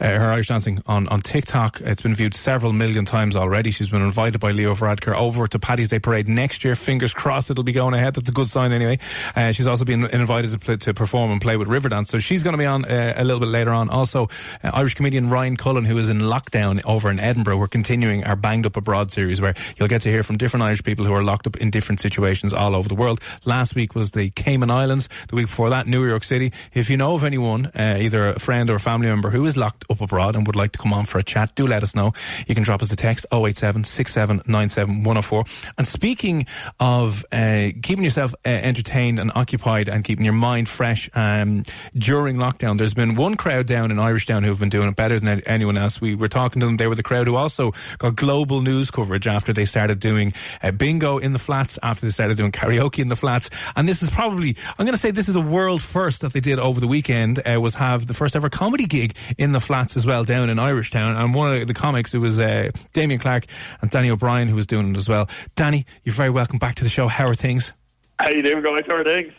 [0.00, 1.80] uh, her Irish dancing on, on TikTok.
[1.82, 3.70] It's been viewed several million times already.
[3.70, 6.74] She's been invited by Leo Varadkar over to Paddy's Day Parade next year.
[6.74, 8.14] Fingers crossed it'll be going ahead.
[8.14, 8.98] That's a good sign anyway.
[9.36, 12.08] Uh, she's also been invited to, play, to perform and play with Riverdance.
[12.08, 13.88] So she's going to be on uh, a little bit later on.
[13.88, 14.28] Also,
[14.64, 17.58] uh, Irish comedian Ryan Cullen, who is in lockdown over in Edinburgh.
[17.58, 20.82] We're continuing our Banged Up Abroad series where you'll get to hear from different Irish
[20.82, 23.20] people who are locked up in different situations all over the world.
[23.44, 25.08] Last week was the Cayman Islands.
[25.28, 26.52] The week before that, New York City.
[26.74, 29.56] If you know of anyone, uh, either a friend or a family member who is
[29.56, 31.94] locked up abroad and would like to come on for a chat, do let us
[31.94, 32.12] know.
[32.48, 35.44] You can drop us a text 087 6797 104.
[35.78, 36.46] And speaking
[36.80, 42.36] of uh, keeping yourself uh, entertained and occupied and keeping your mind fresh um, during
[42.36, 45.40] lockdown, there's been one crowd down in Irish Town who've been doing it better than
[45.40, 46.00] anyone else.
[46.00, 46.78] We were talking to them.
[46.78, 50.29] They were the crowd who also got global news coverage after they started doing
[50.62, 53.50] uh, bingo in the flats, after they started doing karaoke in the flats.
[53.76, 56.40] And this is probably, I'm going to say this is a world first that they
[56.40, 59.96] did over the weekend, uh, was have the first ever comedy gig in the flats
[59.96, 61.16] as well down in Irish Town.
[61.16, 63.46] And one of the comics, it was uh, Damien Clark
[63.80, 65.28] and Danny O'Brien who was doing it as well.
[65.56, 67.08] Danny, you're very welcome back to the show.
[67.08, 67.72] How are things?
[68.18, 68.84] How you doing, guys?
[68.88, 69.32] How are things?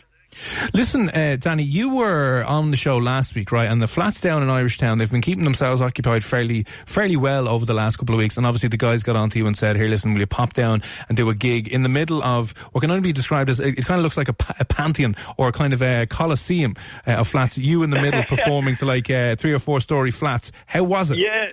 [0.72, 3.70] Listen, uh, Danny, you were on the show last week, right?
[3.70, 7.48] And the flats down in Irish Town, they've been keeping themselves occupied fairly, fairly well
[7.48, 8.36] over the last couple of weeks.
[8.36, 10.82] And obviously, the guys got onto you and said, "Here, listen, will you pop down
[11.08, 13.84] and do a gig in the middle of what can only be described as it,
[13.84, 16.74] kind of looks like a, a pantheon or a kind of a coliseum
[17.06, 17.58] uh, of flats.
[17.58, 20.52] You in the middle performing to like uh, three or four story flats.
[20.66, 21.18] How was it?
[21.18, 21.48] Yeah,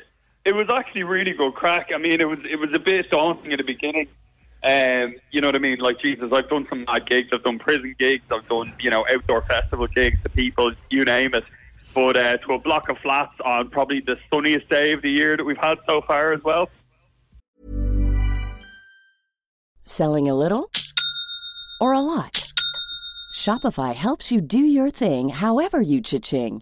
[0.46, 1.90] it was actually really good crack.
[1.94, 4.08] I mean, it was it was a bit daunting in the beginning.
[4.62, 5.80] Um, you know what I mean?
[5.80, 7.30] Like Jesus, I've done some mad gigs.
[7.34, 8.26] I've done prison gigs.
[8.32, 11.44] I've done you know outdoor festival gigs to people, you name it.
[11.94, 15.38] But uh, to a block of flats on probably the sunniest day of the year
[15.38, 16.70] that we've had so far as well.
[19.86, 20.70] Selling a little
[21.82, 22.52] or a lot?
[23.34, 26.62] Shopify helps you do your thing however you cha-ching.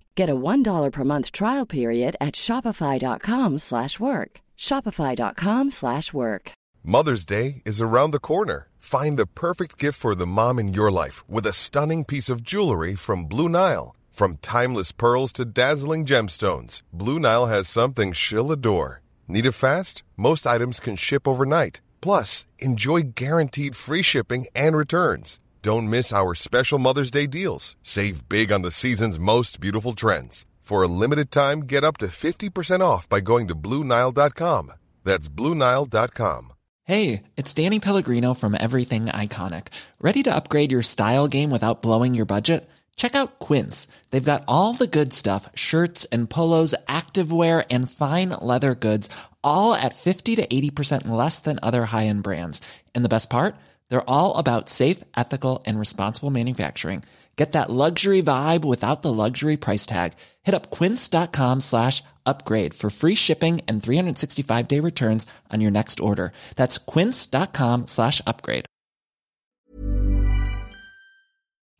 [0.15, 4.39] Get a $1 per month trial period at shopify.com slash work.
[4.57, 6.51] Shopify.com slash work.
[6.83, 8.67] Mother's Day is around the corner.
[8.79, 12.43] Find the perfect gift for the mom in your life with a stunning piece of
[12.43, 13.95] jewelry from Blue Nile.
[14.09, 19.01] From timeless pearls to dazzling gemstones, Blue Nile has something she'll adore.
[19.27, 20.03] Need it fast?
[20.17, 21.81] Most items can ship overnight.
[22.01, 25.39] Plus, enjoy guaranteed free shipping and returns.
[25.63, 27.75] Don't miss our special Mother's Day deals.
[27.83, 30.47] Save big on the season's most beautiful trends.
[30.61, 34.71] For a limited time, get up to 50% off by going to Bluenile.com.
[35.03, 36.53] That's Bluenile.com.
[36.85, 39.67] Hey, it's Danny Pellegrino from Everything Iconic.
[39.99, 42.67] Ready to upgrade your style game without blowing your budget?
[42.95, 43.87] Check out Quince.
[44.09, 49.09] They've got all the good stuff shirts and polos, activewear, and fine leather goods,
[49.43, 52.61] all at 50 to 80% less than other high end brands.
[52.95, 53.55] And the best part?
[53.91, 57.03] They're all about safe, ethical, and responsible manufacturing.
[57.35, 60.13] Get that luxury vibe without the luxury price tag.
[60.43, 65.99] Hit up quince.com slash upgrade for free shipping and 365 day returns on your next
[65.99, 66.31] order.
[66.55, 68.65] That's quince.com slash upgrade.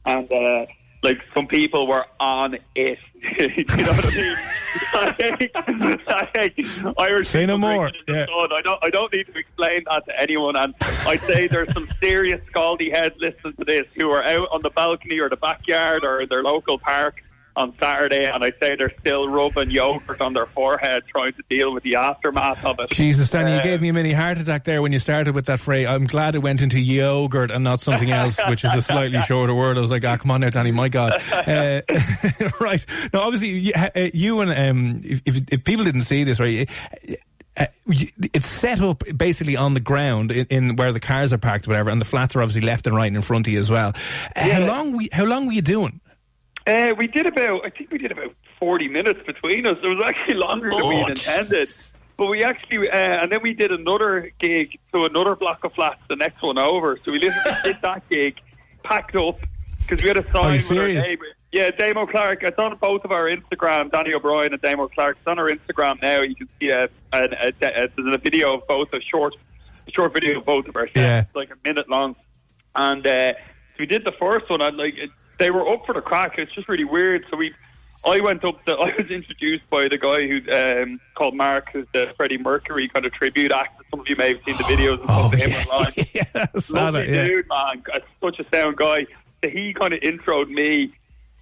[0.05, 0.65] And uh,
[1.03, 2.97] like some people were on it.
[3.39, 4.37] you know what I mean?
[4.93, 6.59] Like, like,
[6.97, 7.89] Irish Say no more.
[7.89, 8.55] drinking in the Yeah.
[8.57, 8.83] I don't.
[8.83, 10.55] I don't need to explain that to anyone.
[10.55, 14.61] And I'd say there's some serious scaldy heads listening to this who are out on
[14.61, 17.21] the balcony or the backyard or their local park
[17.55, 21.73] on Saturday, and I'd say they're still rubbing yogurt on their forehead, trying to deal
[21.73, 22.89] with the aftermath of it.
[22.91, 25.45] Jesus, Danny, you Uh, gave me a mini heart attack there when you started with
[25.47, 25.87] that phrase.
[25.87, 29.53] I'm glad it went into yogurt and not something else, which is a slightly shorter
[29.53, 29.77] word.
[29.77, 31.13] I was like, ah, come on now, Danny, my God.
[31.31, 31.81] Uh,
[32.61, 32.85] right.
[33.13, 36.69] Now, obviously, you, uh, and, um, if, if, if people didn't see this, right,
[37.57, 41.67] uh, it's set up basically on the ground in, in where the cars are parked,
[41.67, 43.93] whatever, and the flats are obviously left and right in front of you as well.
[44.35, 44.95] Uh, How long?
[44.97, 45.99] We, how long were you doing?
[46.67, 49.77] Uh, we did about, I think we did about 40 minutes between us.
[49.83, 51.73] It was actually longer than we had intended.
[52.17, 56.01] But we actually, uh, and then we did another gig to another block of flats,
[56.07, 56.99] the next one over.
[57.03, 58.37] So we literally did that gig,
[58.83, 59.39] packed up,
[59.79, 61.15] because we had a sign with our.
[61.51, 62.43] Yeah, Damo Clark.
[62.43, 65.17] It's on both of our Instagram, Danny O'Brien and Damo Clark.
[65.17, 66.21] It's on our Instagram now.
[66.21, 69.33] You can see a, a, a, there's a video of both, a short,
[69.85, 71.23] a short video of both of our sets, Yeah.
[71.35, 72.15] like a minute long.
[72.73, 73.39] And uh, so
[73.79, 75.09] we did the first one, and like it,
[75.41, 76.37] they were up for the crack.
[76.37, 77.25] It's just really weird.
[77.29, 77.53] So we,
[78.05, 78.63] I went up.
[78.65, 82.87] To, I was introduced by the guy who um, called Mark, who's the Freddie Mercury
[82.89, 83.81] kind of tribute act.
[83.89, 85.63] Some of you may have seen the videos and Oh, stuff of him yeah.
[85.73, 85.93] online.
[86.69, 87.23] Lovely that, yeah.
[87.25, 87.83] dude, man.
[88.21, 89.05] Such a sound guy.
[89.43, 90.93] So he kind of introed me.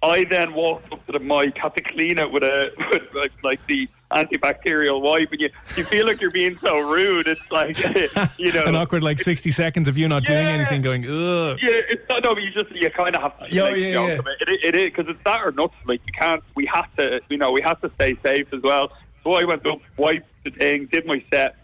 [0.02, 3.32] I then walked up to the mic, had to clean it with a with like,
[3.44, 7.26] like the antibacterial wipe, and you you feel like you're being so rude.
[7.28, 7.78] It's like
[8.38, 11.58] you know An awkward like 60 seconds of you not doing anything going, ugh.
[11.62, 12.24] yeah, it's not.
[12.24, 14.06] No, but you just you kind of have to Yeah, make yeah, yeah.
[14.40, 14.48] it.
[14.48, 15.74] It, it is because it's that or nuts.
[15.86, 16.42] Like you can't.
[16.54, 17.20] We have to.
[17.28, 18.92] You know, we have to stay safe as well.
[19.24, 21.54] So I went up, wiped the thing, did my set,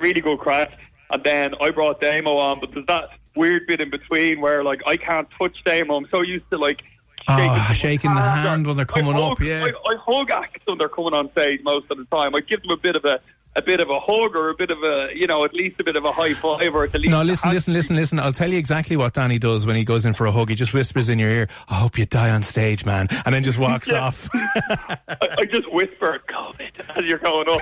[0.00, 0.72] really good crack,
[1.10, 2.60] and then I brought Damo on.
[2.60, 5.96] But there's that weird bit in between where like I can't touch Damo.
[5.96, 6.80] I'm so used to like.
[7.26, 9.64] Oh, shaking the hand when they're coming hug- up, yeah.
[9.64, 12.34] I, I hug acts when they're coming on stage most of the time.
[12.34, 13.20] I give them a bit of a
[13.56, 15.84] a bit of a hug or a bit of a you know at least a
[15.84, 18.18] bit of a high five or at least No, listen, listen, listen, listen.
[18.20, 20.48] I'll tell you exactly what Danny does when he goes in for a hug.
[20.48, 23.08] He just whispers in your ear, I hope you die on stage, man.
[23.10, 24.04] And then just walks Yeah.
[24.04, 24.28] off.
[24.32, 24.98] I,
[25.40, 27.60] I just whisper COVID as you're going up.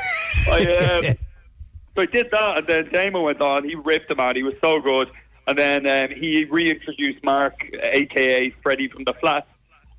[0.49, 0.77] I,
[1.09, 1.17] um,
[1.97, 3.65] so I did that, and then Damo went on.
[3.65, 4.37] He ripped him out.
[4.37, 5.09] He was so good.
[5.47, 9.47] And then um, he reintroduced Mark, aka Freddie from the Flats.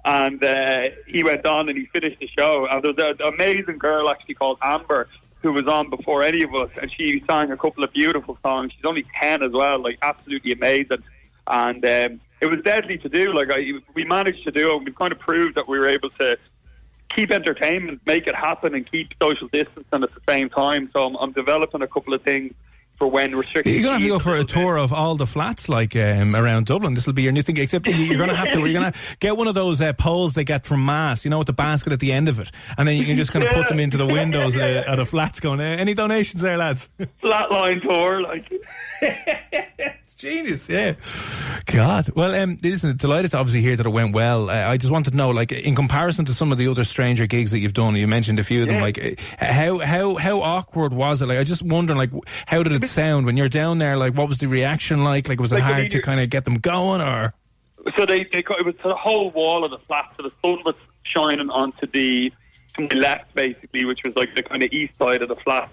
[0.04, 2.68] And uh, he went on and he finished the show.
[2.70, 5.08] And there was an amazing girl actually called Amber
[5.42, 8.72] who was on before any of us, and she sang a couple of beautiful songs.
[8.76, 11.04] She's only ten as well, like absolutely amazing.
[11.46, 13.34] And um, it was deadly to do.
[13.34, 14.84] Like I, we managed to do it.
[14.84, 16.38] We kind of proved that we were able to
[17.16, 20.90] keep entertainment, make it happen, and keep social distancing at the same time.
[20.92, 22.54] So I'm, I'm developing a couple of things
[22.98, 23.74] for when restrictions.
[23.76, 24.50] You're going to have to go for a bit.
[24.50, 26.94] tour of all the flats like um, around Dublin.
[26.94, 27.58] This will be your new thing.
[27.58, 28.60] Except you're going to have to.
[28.60, 31.38] You're going to get one of those uh, poles they get from Mass, you know,
[31.38, 33.54] with the basket at the end of it, and then you can just kind of
[33.54, 35.40] put them into the windows uh, of the flats.
[35.40, 36.90] Going, uh, any donations there, lads?
[37.24, 38.52] flatline tour, like
[40.18, 40.94] Genius, yeah.
[41.68, 42.10] God.
[42.16, 44.50] Well, um, listen, delighted to obviously hear that it went well.
[44.50, 47.28] Uh, I just wanted to know, like, in comparison to some of the other stranger
[47.28, 48.82] gigs that you've done, you mentioned a few of them, Yeah.
[48.82, 48.98] like,
[49.40, 51.28] uh, how, how, how awkward was it?
[51.28, 52.10] Like, I just wondering, like,
[52.48, 53.96] how did it sound when you're down there?
[53.96, 55.28] Like, what was the reaction like?
[55.30, 57.34] Like, was it Like, hard to kind of get them going or?
[57.96, 60.62] so they, they got- it was the whole wall of the flat, so the sun
[60.66, 62.32] was shining onto the
[62.76, 65.72] to my left basically, which was like the kind of east side of the flat,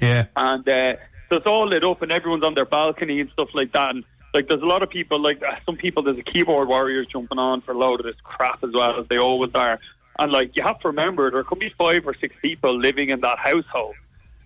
[0.00, 0.26] Yeah.
[0.36, 0.94] and uh,
[1.28, 4.04] so it's all lit up, and everyone's on their balcony and stuff like that, and
[4.34, 7.38] like there's a lot of people, like uh, some people, there's a keyboard warriors jumping
[7.38, 9.78] on for a load of this crap as well as they always are,
[10.18, 13.20] and like you have to remember there could be five or six people living in
[13.20, 13.94] that household.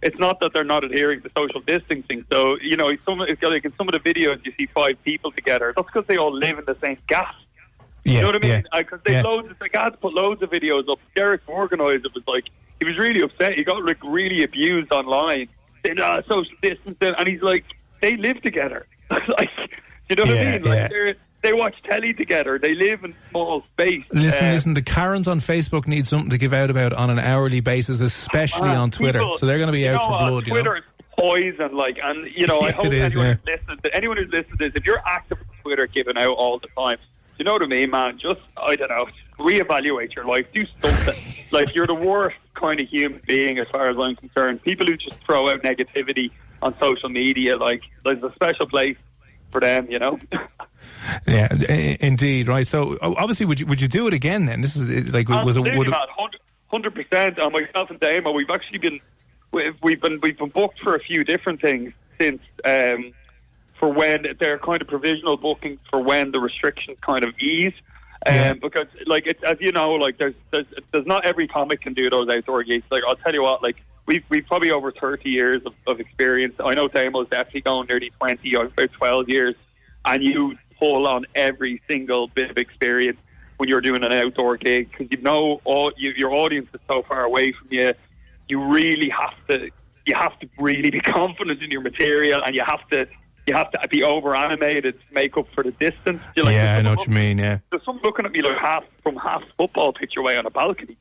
[0.02, 2.24] It's not that they're not adhering to social distancing.
[2.32, 5.30] So you know, some it's like in some of the videos you see five people
[5.30, 5.72] together.
[5.76, 7.32] That's because they all live in the same gas.
[8.04, 8.14] Yeah.
[8.14, 8.66] You know what I mean?
[8.72, 8.78] yeah.
[8.82, 9.22] Because they Yeah.
[9.22, 9.54] loads.
[9.60, 10.98] Like, I put loads of videos up.
[11.14, 12.44] Derek organised it was like
[12.80, 13.52] he was really upset.
[13.54, 15.48] He got like really abused online.
[15.84, 17.64] Saying, ah, social distancing, and he's like,
[18.00, 18.86] they live together.
[19.10, 19.50] like,
[20.08, 20.62] you know what Yeah, I mean?
[20.62, 20.88] Like yeah.
[20.88, 22.58] they're, they watch telly together.
[22.58, 24.04] They live in small space.
[24.12, 27.18] Listen, Uh, listen, the Karens on Facebook need something to give out about on an
[27.18, 29.18] hourly basis, especially uh, on Twitter.
[29.18, 30.60] people- so they're going to be out know, for uh, blood, you know?
[30.62, 30.84] Twitter is
[31.18, 33.54] poison, like, and you know, I hope is, anyone yeah.
[33.54, 36.58] listens to, anyone who's listening to this, if you're active on Twitter, giving out all
[36.60, 36.96] the time,
[37.38, 38.18] you know what I mean, man?
[38.20, 39.06] Just I don't know,
[39.38, 41.14] reevaluate your life, do something.
[41.50, 44.62] like you're the worst kind of human being, as far as I'm concerned.
[44.62, 48.96] People who just throw out negativity on social media, like there's a special place
[49.50, 50.18] for them, you know.
[51.26, 52.66] Yeah, i- indeed, right.
[52.66, 54.46] So obviously, would you would you do it again?
[54.46, 56.06] Then this is like was Absolutely, would it, man.
[56.68, 57.38] Hundred percent.
[57.40, 59.00] On myself and Damo, we've actually been
[59.50, 63.12] we've, we've been we've been booked for a few different things since um,
[63.80, 67.74] for when they're kind of provisional bookings for when the restrictions kind of ease.
[68.26, 68.54] Um, Yeah.
[68.54, 72.08] Because, like, it's, as you know, like, there's, there's, there's not every comic can do
[72.10, 72.84] those outdoor gigs.
[72.90, 76.54] Like, I'll tell you what, like, we've, we've probably over 30 years of, of experience.
[76.58, 79.54] I know Damo's definitely going nearly 20, or about 12 years,
[80.04, 83.18] and you pull on every single bit of experience
[83.56, 87.02] when you're doing an outdoor gig because you know all you, your audience is so
[87.02, 87.92] far away from you.
[88.48, 89.70] You really have to
[90.04, 93.06] you have to really be confident in your material, and you have to
[93.46, 96.20] you have to be over animated to make up for the distance.
[96.36, 97.38] You're like, yeah, I know what you mean.
[97.38, 100.50] Yeah, there's someone looking at me like half from half football pitch away on a
[100.50, 100.96] balcony.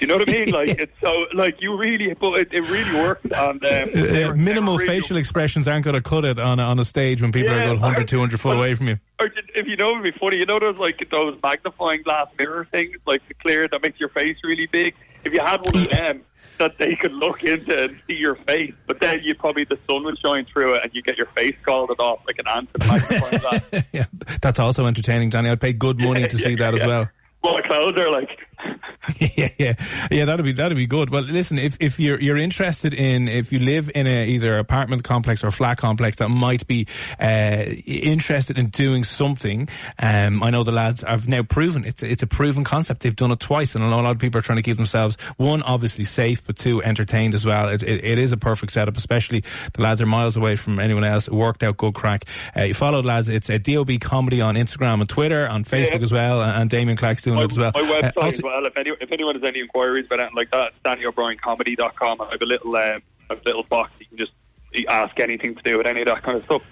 [0.00, 0.50] You know what I mean?
[0.52, 3.24] Like it's so like you really, but it, it really works.
[3.24, 6.78] And um, Uh, minimal really- facial expressions aren't going to cut it on a, on
[6.80, 8.98] a stage when people Yeah, are going 100, 200 foot well, away from you.
[9.20, 10.38] Or if you know, it'd be funny.
[10.38, 14.08] You know those like those magnifying glass mirror things, like the clear that makes your
[14.08, 14.94] face really big.
[15.24, 16.22] If you had one of them,
[16.62, 20.04] that they could look into and see your face, but then you probably the sun
[20.04, 22.86] would shine through it, and you get your face called off like an ant in
[22.88, 24.06] magnifying yeah,
[24.40, 25.50] that's also entertaining, Danny.
[25.50, 27.08] I'd pay good money to Yeah, see that as well.
[27.42, 28.30] Well, the clothes are like.
[29.18, 29.74] yeah, yeah,
[30.10, 30.24] yeah.
[30.24, 31.10] That'd be that'd be good.
[31.10, 35.02] Well, listen, if if you're you're interested in if you live in a either apartment
[35.02, 36.86] complex or flat complex that might be
[37.20, 42.22] uh, interested in doing something, um, I know the lads have now proven it's it's
[42.22, 43.02] a proven concept.
[43.02, 44.76] They've done it twice, and I know a lot of people are trying to keep
[44.76, 47.68] themselves one obviously safe, but two entertained as well.
[47.70, 49.42] It, it, it is a perfect setup, especially
[49.74, 51.26] the lads are miles away from anyone else.
[51.26, 52.24] It worked out good crack.
[52.56, 53.28] Uh, you follow the lads.
[53.28, 56.02] It's a DOB comedy on Instagram and Twitter, on Facebook Yeah.
[56.04, 57.72] as well, and, and Damien Clark's doing my, it as well.
[57.74, 58.66] My Uh, also- as well.
[58.66, 62.20] If, any, if anyone has any inquiries about anything like that, DannyO'BrienComedy.com.
[62.20, 64.32] I have a little, um, I have a little box you can just
[64.88, 66.62] ask anything to do with any of that kind of stuff.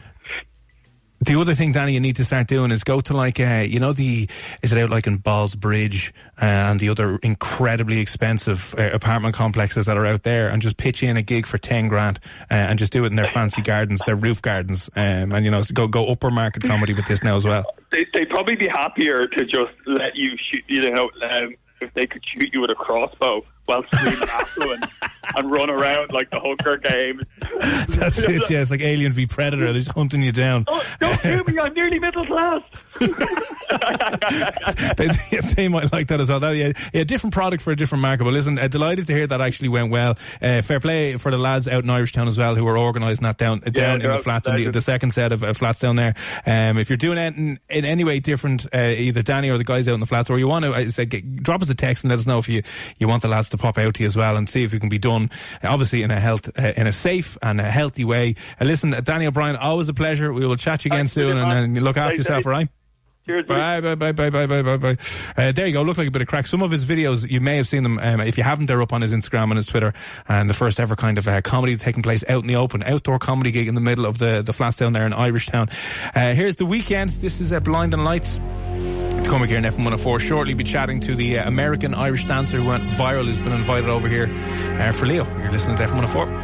[1.23, 3.79] The other thing, Danny, you need to start doing is go to like, uh, you
[3.79, 4.27] know, the
[4.63, 9.85] is it out like in Ballsbridge uh, and the other incredibly expensive uh, apartment complexes
[9.85, 12.79] that are out there, and just pitch in a gig for ten grand uh, and
[12.79, 15.87] just do it in their fancy gardens, their roof gardens, um, and you know, go
[15.87, 17.67] go upper market comedy with this now as well.
[17.93, 22.07] They, they'd probably be happier to just let you shoot, you know, um, if they
[22.07, 24.85] could shoot you with a crossbow while screaming affluent
[25.37, 27.21] and run around like the hooker game.
[27.89, 28.49] That's it.
[28.51, 29.65] Yeah, it's like Alien v Predator.
[29.65, 30.65] They're just hunting you down.
[30.67, 31.59] Oh, don't do me!
[31.59, 32.63] I'm nearly middle class.
[34.97, 35.09] they,
[35.55, 36.41] they might like that as well.
[36.41, 38.25] That, yeah, yeah, different product for a different market.
[38.25, 40.17] But listen, uh, delighted to hear that actually went well.
[40.41, 43.39] Uh, fair play for the lads out in Irishtown as well who are organising that
[43.39, 45.97] down uh, down in the flats and the, the second set of uh, flats down
[45.97, 46.15] there.
[46.47, 49.65] Um, if you're doing it in, in any way different, uh, either Danny or the
[49.65, 51.75] guys out in the flats, or you want to, I said, get, drop us a
[51.75, 52.63] text and let us know if you,
[52.99, 54.81] you want the lads to pop out to you as well and see if it
[54.81, 55.31] can be done,
[55.63, 58.35] uh, obviously in a health uh, in a safe and a healthy way.
[58.61, 60.33] Uh, listen, uh, Danny O'Brien, always a pleasure.
[60.33, 62.69] We will chat you again Thanks, soon, and, and look after yourself, all right?
[63.27, 63.47] Cheers.
[63.47, 64.97] Bye, bye, bye, bye, bye, bye, bye, bye.
[65.37, 65.83] Uh, there you go.
[65.83, 66.47] Look like a bit of crack.
[66.47, 67.99] Some of his videos, you may have seen them.
[67.99, 69.93] Um, if you haven't, they're up on his Instagram and his Twitter.
[70.27, 73.19] And the first ever kind of uh, comedy taking place out in the open, outdoor
[73.19, 75.71] comedy gig in the middle of the the flats down there in Irishtown.
[76.15, 77.21] Uh, here's the Weeknd.
[77.21, 78.39] This is uh, Blinding Lights.
[79.29, 80.19] Coming here in FM 104.
[80.21, 83.91] Shortly be chatting to the uh, American Irish dancer who went viral, who's been invited
[83.91, 84.29] over here
[84.81, 85.27] uh, for Leo.
[85.39, 86.40] You're listening to FM 104.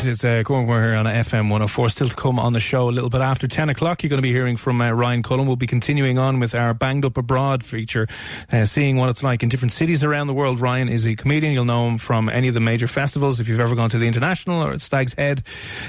[0.00, 1.88] It's uh, going we're here on FM 104.
[1.88, 4.02] Still to come on the show a little bit after 10 o'clock.
[4.02, 5.48] You're going to be hearing from uh, Ryan Cullen.
[5.48, 8.06] We'll be continuing on with our Banged Up Abroad feature,
[8.52, 10.60] uh, seeing what it's like in different cities around the world.
[10.60, 11.52] Ryan is a comedian.
[11.52, 14.06] You'll know him from any of the major festivals if you've ever gone to the
[14.06, 15.42] International or at Stag's Head,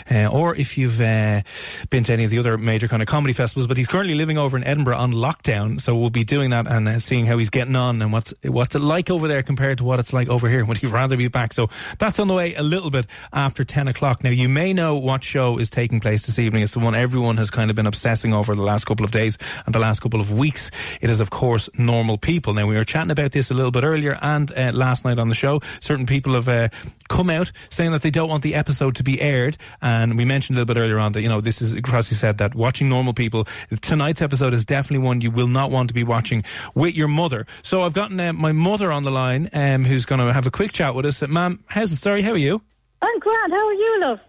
[0.10, 1.43] uh, or if you've uh,
[1.91, 3.68] been to any of the other major kind of comedy festivals.
[3.68, 6.88] But he's currently living over in Edinburgh on lockdown, so we'll be doing that and
[6.89, 9.84] uh, seeing how he's getting on and what's what's it like over there compared to
[9.84, 10.66] what it's like over here.
[10.70, 11.53] Would he rather be back?
[11.53, 13.99] So that's on the way a little bit after 10 o'clock.
[14.02, 16.64] Now you may know what show is taking place this evening.
[16.64, 19.38] It's the one everyone has kind of been obsessing over the last couple of days
[19.66, 20.72] and the last couple of weeks.
[21.02, 22.54] It is, of course, Normal People.
[22.54, 25.30] Now, we were chatting about this a little bit earlier and uh, last night on
[25.30, 25.62] the show.
[25.82, 26.70] Certain people have uh,
[27.10, 29.58] come out saying that they don't want the episode to be aired.
[29.82, 32.38] And we mentioned a little bit earlier on that, you know, this is, Crossy said
[32.38, 33.47] that watching Normal People,
[33.82, 36.43] tonight's episode is definitely one you will not want to be watching
[36.74, 37.45] with your mother.
[37.64, 40.52] So I've gotten uh, my mother on the line um, who's going to have a
[40.52, 41.22] quick chat with us.
[41.22, 42.22] Ma'am, how's the story?
[42.22, 42.62] How are you?
[43.02, 43.54] I'm grand.
[43.54, 44.20] How are you, love?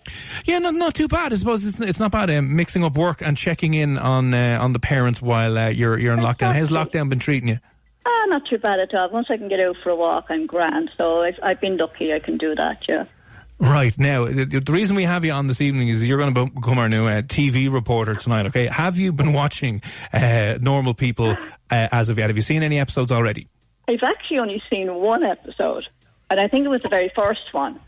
[0.45, 1.33] Yeah, not not too bad.
[1.33, 2.31] I suppose it's, it's not bad.
[2.31, 5.99] Um, mixing up work and checking in on uh, on the parents while uh, you're
[5.99, 6.55] you're in lockdown.
[6.55, 7.59] How's lockdown been treating you?
[8.07, 9.11] Ah, not too bad at all.
[9.11, 10.91] Once I can get out for a walk, I'm grand.
[10.97, 12.13] So I've, I've been lucky.
[12.15, 12.89] I can do that.
[12.89, 13.05] Yeah.
[13.59, 16.47] Right now, the, the reason we have you on this evening is you're going to
[16.47, 18.47] become our new uh, TV reporter tonight.
[18.47, 19.83] Okay, have you been watching
[20.15, 21.37] uh, Normal People uh,
[21.71, 22.31] as of yet?
[22.31, 23.49] Have you seen any episodes already?
[23.87, 25.87] I've actually only seen one episode,
[26.31, 27.79] and I think it was the very first one.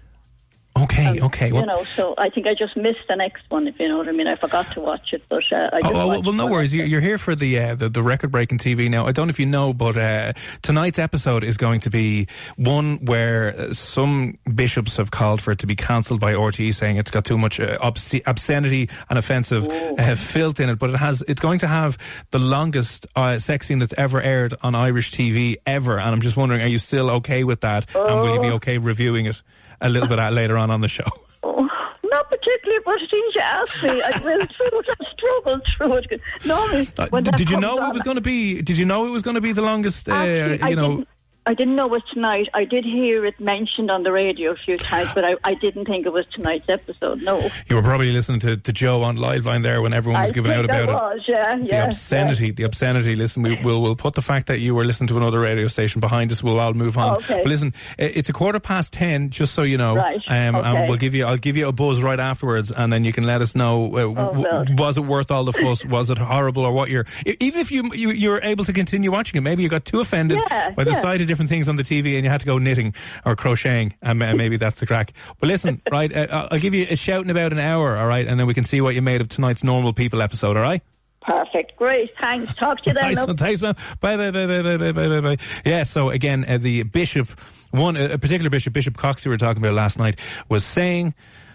[0.75, 1.49] Okay, Um, okay.
[1.49, 3.69] you know, so I think I just missed the next one.
[3.69, 6.13] If you know what I mean, I forgot to watch it, but uh, I Oh,
[6.15, 6.73] just well, no worries.
[6.73, 9.07] You- You're here for the uh, the, the record breaking TV now.
[9.07, 13.05] I don't know if you know, but uh, tonight's episode is going to be one
[13.05, 17.11] where uh, some bishops have called for it to be cancelled by RTE, saying it's
[17.11, 20.79] got too much uh, obsce- obscenity and offensive uh, filth in it.
[20.79, 21.99] But it has it's going to have
[22.31, 25.99] the longest uh, sex scene that's ever aired on Irish TV ever.
[26.01, 27.87] And I'm just wondering, are you still okay with that?
[27.95, 28.55] And will you be Oh.
[28.55, 29.43] okay reviewing it
[29.83, 31.05] a little bit later on on the show?
[31.45, 31.69] Oh,
[32.05, 34.87] not particularly, but since you asked me, I went through it.
[34.91, 36.21] I struggled through it.
[36.45, 38.63] Normally, Uh, did you know on, it was going to be?
[38.63, 40.09] Did you know it was going to be the longest?
[40.09, 41.05] Uh, Actually, I you know.
[41.45, 42.49] I didn't know it was tonight.
[42.55, 45.87] I did hear it mentioned on the radio a few times, but I, I didn't
[45.87, 47.21] think it was tonight's episode.
[47.23, 50.35] No, You were probably listening to, to Joe on Liveline there when everyone was I
[50.35, 50.95] giving out about I it.
[51.17, 53.17] was, yeah, The yeah, obscenity, the obscenity.
[53.17, 56.01] Listen, we, we'll we'll put the fact that you were listening to another radio station
[56.01, 56.45] behind us.
[56.45, 57.17] We'll all move on.
[57.17, 57.39] Okay.
[57.43, 59.97] But listen, it's a quarter past ten, just so you know.
[59.97, 60.69] Right, Um, okay.
[60.69, 63.25] And we'll give you, I'll give you a buzz right afterwards, and then you can
[63.25, 63.87] let us know.
[63.97, 65.85] Uh, Oh, w- was it worth all the fuss?
[65.85, 66.89] was it horrible, or what?
[66.89, 67.07] You're
[67.41, 70.39] even if you you you're able to continue watching it, maybe you got too offended
[70.51, 71.01] Yeah, by the yeah.
[71.01, 72.93] sight of different things on the TV and you had to go knitting
[73.25, 75.15] or crocheting, and maybe that's the crack.
[75.41, 78.27] But listen, right, uh, I'll give you a shout in about an hour, all right,
[78.27, 80.83] and then we can see what you made of tonight's normal people episode, all right?
[81.23, 81.77] Perfect.
[81.77, 82.11] Great.
[82.21, 82.53] Thanks.
[82.57, 83.37] Talk to you then.
[83.37, 83.77] Thanks, man.
[84.01, 85.37] Bye, bye, bye, bye, bye, bye, bye, bye.
[85.65, 87.29] Yeah, so again, uh, the bishop,
[87.71, 90.19] one, a particular bishop, Bishop Cox, who we were talking about last night,
[90.51, 91.15] was saying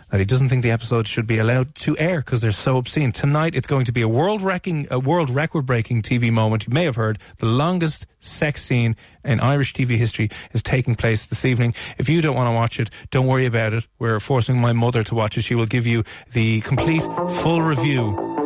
[0.10, 3.12] that he doesn't think the episodes should be allowed to air because they're so obscene.
[3.12, 6.68] Tonight, it's going to be a world wrecking, a world record breaking TV moment.
[6.68, 11.26] You may have heard the longest sex scene in Irish TV history is taking place
[11.26, 11.74] this evening.
[11.98, 13.86] If you don't want to watch it, don't worry about it.
[14.00, 15.44] We're forcing my mother to watch it.
[15.44, 16.04] She will give you
[16.34, 17.04] the complete,
[17.42, 18.37] full review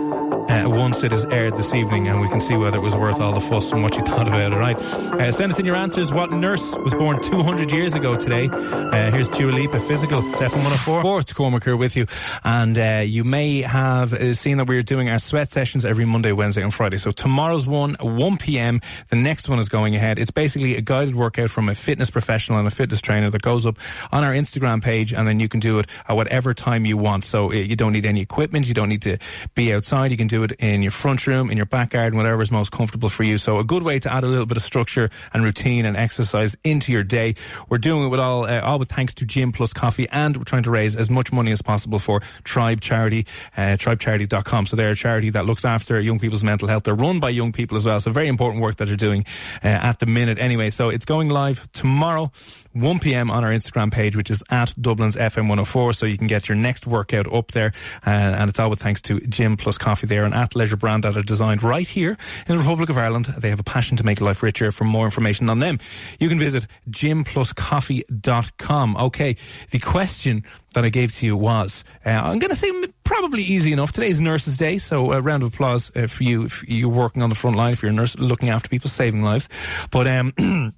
[0.50, 3.20] uh, once it is aired this evening, and we can see whether it was worth
[3.20, 4.56] all the fuss and what you thought about it.
[4.56, 4.78] Right?
[4.78, 6.12] Uh, send us in your answers.
[6.12, 8.50] What nurse was born 200 years ago today?
[8.50, 11.20] Uh, here's Dua Lipa, Physical, it's FM 104.
[11.20, 12.08] It's Cormac here with you,
[12.44, 16.32] and uh, you may have uh, seen that we're doing our sweat sessions every Monday,
[16.32, 16.98] Wednesday, and Friday.
[16.98, 18.82] So tomorrow's one, 1 p.m.
[19.10, 20.20] The next one is going ahead.
[20.20, 23.66] It's basically a guided workout from a fitness professional and a fitness trainer that goes
[23.66, 23.78] up
[24.12, 27.26] on our Instagram page, and then you can do it at whatever time you want.
[27.26, 28.68] So uh, you don't need any equipment.
[28.68, 29.18] You don't need to
[29.56, 30.12] be outside.
[30.12, 32.72] You can do it in your front room, in your back garden, whatever is most
[32.72, 33.38] comfortable for you.
[33.38, 36.56] So a good way to add a little bit of structure and routine and exercise
[36.64, 37.36] into your day.
[37.68, 40.46] We're doing it with all, uh, all with thanks to Gym Plus Coffee, and we're
[40.46, 43.28] trying to raise as much money as possible for Tribe Charity,
[43.58, 44.68] uh, tribecharity.com.
[44.68, 46.84] So they're a charity that looks after young people's mental health.
[46.84, 48.00] They're run by young people as well.
[48.00, 49.26] So very important work that they're doing
[49.62, 50.38] uh, at the minute.
[50.40, 52.32] Anyway, so it's going live tomorrow.
[52.74, 53.30] 1 p.m.
[53.30, 55.94] on our Instagram page, which is at Dublin's FM 104.
[55.94, 57.74] So you can get your next workout up there.
[58.06, 60.24] Uh, and it's all with thanks to Gym Plus Coffee there.
[60.24, 62.18] and at Leisure brand that are designed right here
[62.48, 63.26] in the Republic of Ireland.
[63.38, 64.72] They have a passion to make life richer.
[64.72, 65.80] For more information on them,
[66.20, 68.98] you can visit gympluscoffee.com.
[68.98, 69.36] Okay,
[69.72, 70.44] the question
[70.74, 72.72] that I gave to you was, uh, I'm going to say
[73.04, 73.92] probably easy enough.
[73.92, 77.30] Today's Nurses Day, so a round of applause uh, for you if you're working on
[77.30, 79.50] the front line, if you're a nurse looking after people, saving lives.
[79.92, 80.32] But um,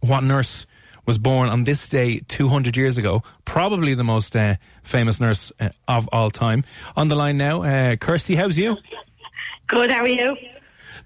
[0.00, 0.66] what nurse
[1.06, 3.22] was born on this day 200 years ago?
[3.44, 6.64] Probably the most uh, famous nurse uh, of all time.
[6.96, 8.76] On the line now, uh, Kirsty, how's you?
[9.66, 10.36] Good, how are you?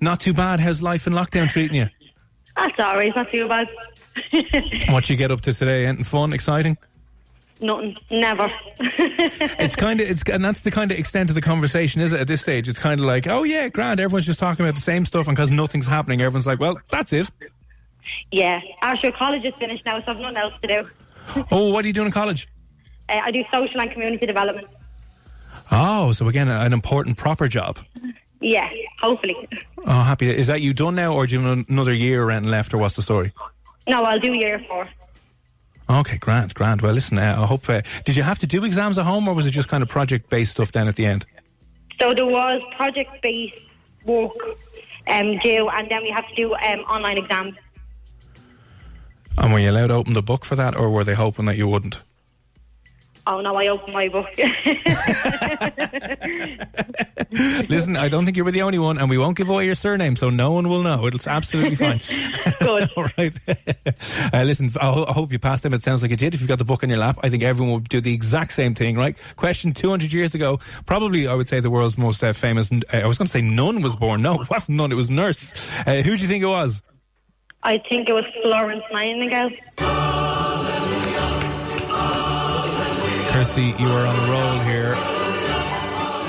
[0.01, 0.61] Not too bad.
[0.61, 1.89] How's life in lockdown treating you?
[2.57, 3.69] That's alright, not too bad.
[4.91, 5.87] what you get up to today?
[5.87, 6.77] Anything fun, exciting?
[7.61, 8.51] Nothing, never.
[8.79, 12.21] it's kind of it's and that's the kind of extent of the conversation, is it?
[12.21, 13.99] At this stage, it's kind of like, oh yeah, grand.
[13.99, 17.13] Everyone's just talking about the same stuff, and because nothing's happening, everyone's like, well, that's
[17.13, 17.29] it.
[18.31, 21.45] Yeah, actually, college is finished now, so I've nothing else to do.
[21.51, 22.49] oh, what are you doing in college?
[23.09, 24.69] Uh, I do social and community development.
[25.71, 27.79] Oh, so again, an important proper job.
[28.41, 28.69] Yeah,
[29.01, 29.49] hopefully.
[29.79, 30.31] Oh, happy.
[30.31, 32.97] Is that you done now, or do you have another year around left, or what's
[32.97, 33.33] the story?
[33.89, 34.89] No, I'll do year four.
[35.91, 36.83] Okay, grand, grand.
[36.83, 37.69] Well, listen, uh, I hope.
[37.69, 39.89] Uh, did you have to do exams at home, or was it just kind of
[39.89, 41.27] project based stuff then at the end?
[42.01, 43.59] So there was project based
[44.05, 44.33] work
[45.09, 47.55] um, due, and then we have to do um, online exams.
[49.41, 51.57] And were you allowed to open the book for that, or were they hoping that
[51.57, 51.99] you wouldn't?
[53.27, 54.27] Oh no, I opened my book.
[57.69, 59.75] Listen, I don't think you were the only one, and we won't give away your
[59.75, 61.07] surname, so no one will know.
[61.07, 62.01] It's absolutely fine.
[62.61, 62.89] Good.
[62.97, 63.35] All right.
[64.33, 65.75] uh, listen, I, ho- I hope you passed them.
[65.75, 66.33] It sounds like you did.
[66.33, 68.53] If you've got the book in your lap, I think everyone will do the exact
[68.53, 69.15] same thing, right?
[69.37, 73.07] Question 200 years ago, probably I would say the world's most uh, famous, uh, I
[73.07, 74.23] was going to say nun was born.
[74.23, 75.53] No, it wasn't nun, it was nurse.
[75.87, 76.81] Uh, who do you think it was?
[77.69, 79.51] I think it was Florence Nightingale.
[83.31, 84.95] Kirsty, you are on a roll here.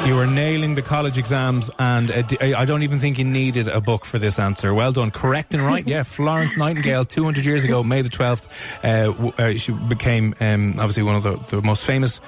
[0.06, 4.04] You are nailing the college exams, and I don't even think you needed a book
[4.04, 4.74] for this answer.
[4.74, 5.12] Well done.
[5.12, 5.88] Correct and right.
[5.88, 8.46] Yeah, Florence Nightingale, 200 years ago, May the 12th,
[8.84, 12.20] uh, uh, she became um, obviously one of the, the most famous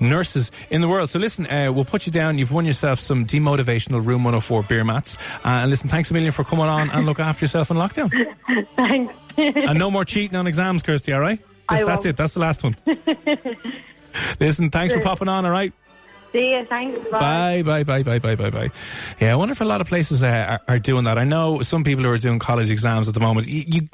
[0.00, 1.10] nurses in the world.
[1.10, 2.38] So listen, uh, we'll put you down.
[2.38, 5.16] You've won yourself some demotivational Room 104 beer mats.
[5.44, 8.10] Uh, and listen, thanks a million for coming on and look after yourself in lockdown.
[8.76, 9.14] Thanks.
[9.36, 11.40] and no more cheating on exams, Kirsty, all right?
[11.68, 12.16] I That's, it.
[12.16, 12.76] That's the last one.
[14.40, 15.72] listen, thanks for popping on, all right?
[16.32, 16.64] See you.
[16.66, 17.08] Thanks.
[17.10, 18.70] Bye, bye, bye, bye, bye, bye, bye.
[19.20, 21.18] Yeah, I wonder if a lot of places uh, are, are doing that.
[21.18, 23.48] I know some people who are doing college exams at the moment.
[23.48, 23.88] You, you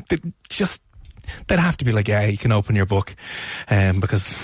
[0.49, 0.83] just
[1.47, 3.15] they'd have to be like, yeah, you can open your book,
[3.69, 4.35] um, because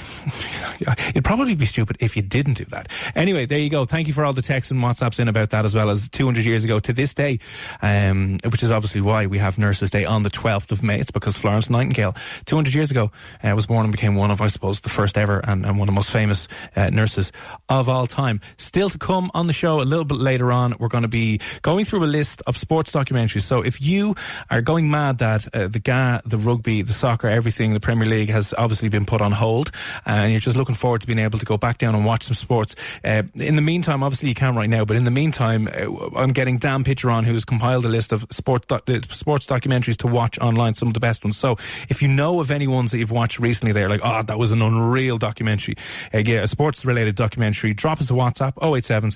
[0.80, 2.88] it'd probably be stupid if you didn't do that.
[3.14, 3.84] Anyway, there you go.
[3.84, 6.44] Thank you for all the texts and WhatsApps in about that as well as 200
[6.44, 7.38] years ago to this day,
[7.80, 11.00] um, which is obviously why we have Nurses Day on the 12th of May.
[11.00, 12.14] It's because Florence Nightingale,
[12.46, 13.10] 200 years ago,
[13.42, 15.88] uh, was born and became one of, I suppose, the first ever and, and one
[15.88, 17.32] of the most famous uh, nurses
[17.68, 18.40] of all time.
[18.58, 21.40] Still to come on the show a little bit later on, we're going to be
[21.62, 23.42] going through a list of sports documentaries.
[23.42, 24.14] So if you
[24.50, 28.30] are going mad that uh, the GAA, the rugby, the soccer, everything, the Premier League
[28.30, 29.70] has obviously been put on hold,
[30.06, 32.34] and you're just looking forward to being able to go back down and watch some
[32.34, 32.74] sports.
[33.04, 36.32] Uh, in the meantime, obviously you can right now, but in the meantime, uh, I'm
[36.32, 38.80] getting Dan Pitcher on, who's compiled a list of sport uh,
[39.12, 41.36] sports documentaries to watch online, some of the best ones.
[41.36, 41.56] So
[41.90, 44.52] if you know of any ones that you've watched recently, they're like, oh, that was
[44.52, 45.76] an unreal documentary.
[46.14, 47.74] Uh, yeah, a sports related documentary.
[47.74, 49.10] Drop us a WhatsApp 087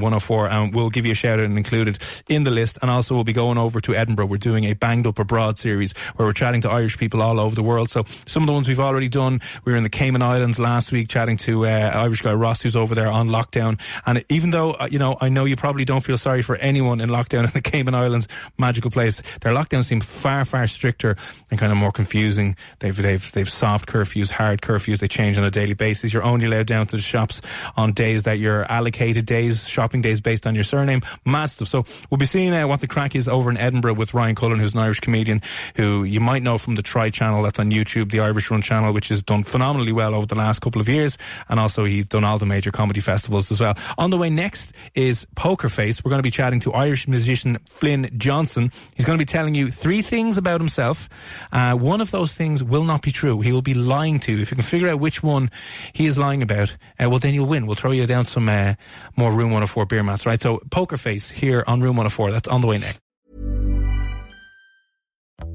[0.00, 1.98] 104 and we'll give you a shout out and include it
[2.28, 2.78] in the list.
[2.82, 4.26] And also we'll be going over to Edinburgh.
[4.26, 7.54] We're doing a banged up abroad series where we're chatting to Irish people all over
[7.54, 7.90] the world.
[7.90, 10.92] So some of the ones we've already done, we were in the Cayman Islands last
[10.92, 13.80] week chatting to uh, Irish guy Ross who's over there on lockdown.
[14.04, 17.00] And even though, uh, you know, I know you probably don't feel sorry for anyone
[17.00, 21.16] in lockdown in the Cayman Islands, magical place, their lockdowns seem far, far stricter
[21.50, 22.56] and kind of more confusing.
[22.80, 24.98] They've, they've, they've soft curfews, hard curfews.
[24.98, 26.12] They change on a daily basis.
[26.12, 27.40] You're only allowed down to the shops
[27.76, 31.02] on days that you're allocated days, shopping days based on your surname.
[31.46, 31.68] Stuff.
[31.68, 34.58] So we'll be seeing uh, what the crack is over in Edinburgh with Ryan Cullen,
[34.58, 35.42] who's an Irish comedian
[35.76, 38.92] who you might know from the Try channel that's on YouTube, the Irish Run channel,
[38.92, 41.18] which has done phenomenally well over the last couple of years.
[41.48, 43.74] And also he's done all the major comedy festivals as well.
[43.98, 46.04] On the way next is Poker Face.
[46.04, 48.72] We're going to be chatting to Irish musician Flynn Johnson.
[48.94, 51.08] He's going to be telling you three things about himself.
[51.52, 53.40] Uh, one of those things will not be true.
[53.40, 54.42] He will be lying to you.
[54.42, 55.50] If you can figure out which one
[55.92, 57.66] he is lying about, uh, well, then you'll win.
[57.66, 58.74] We'll throw you down some uh,
[59.16, 60.40] more Room 104 beer mats, right?
[60.40, 62.30] So Poker Face here on Room 104.
[62.30, 63.05] That's on the way next.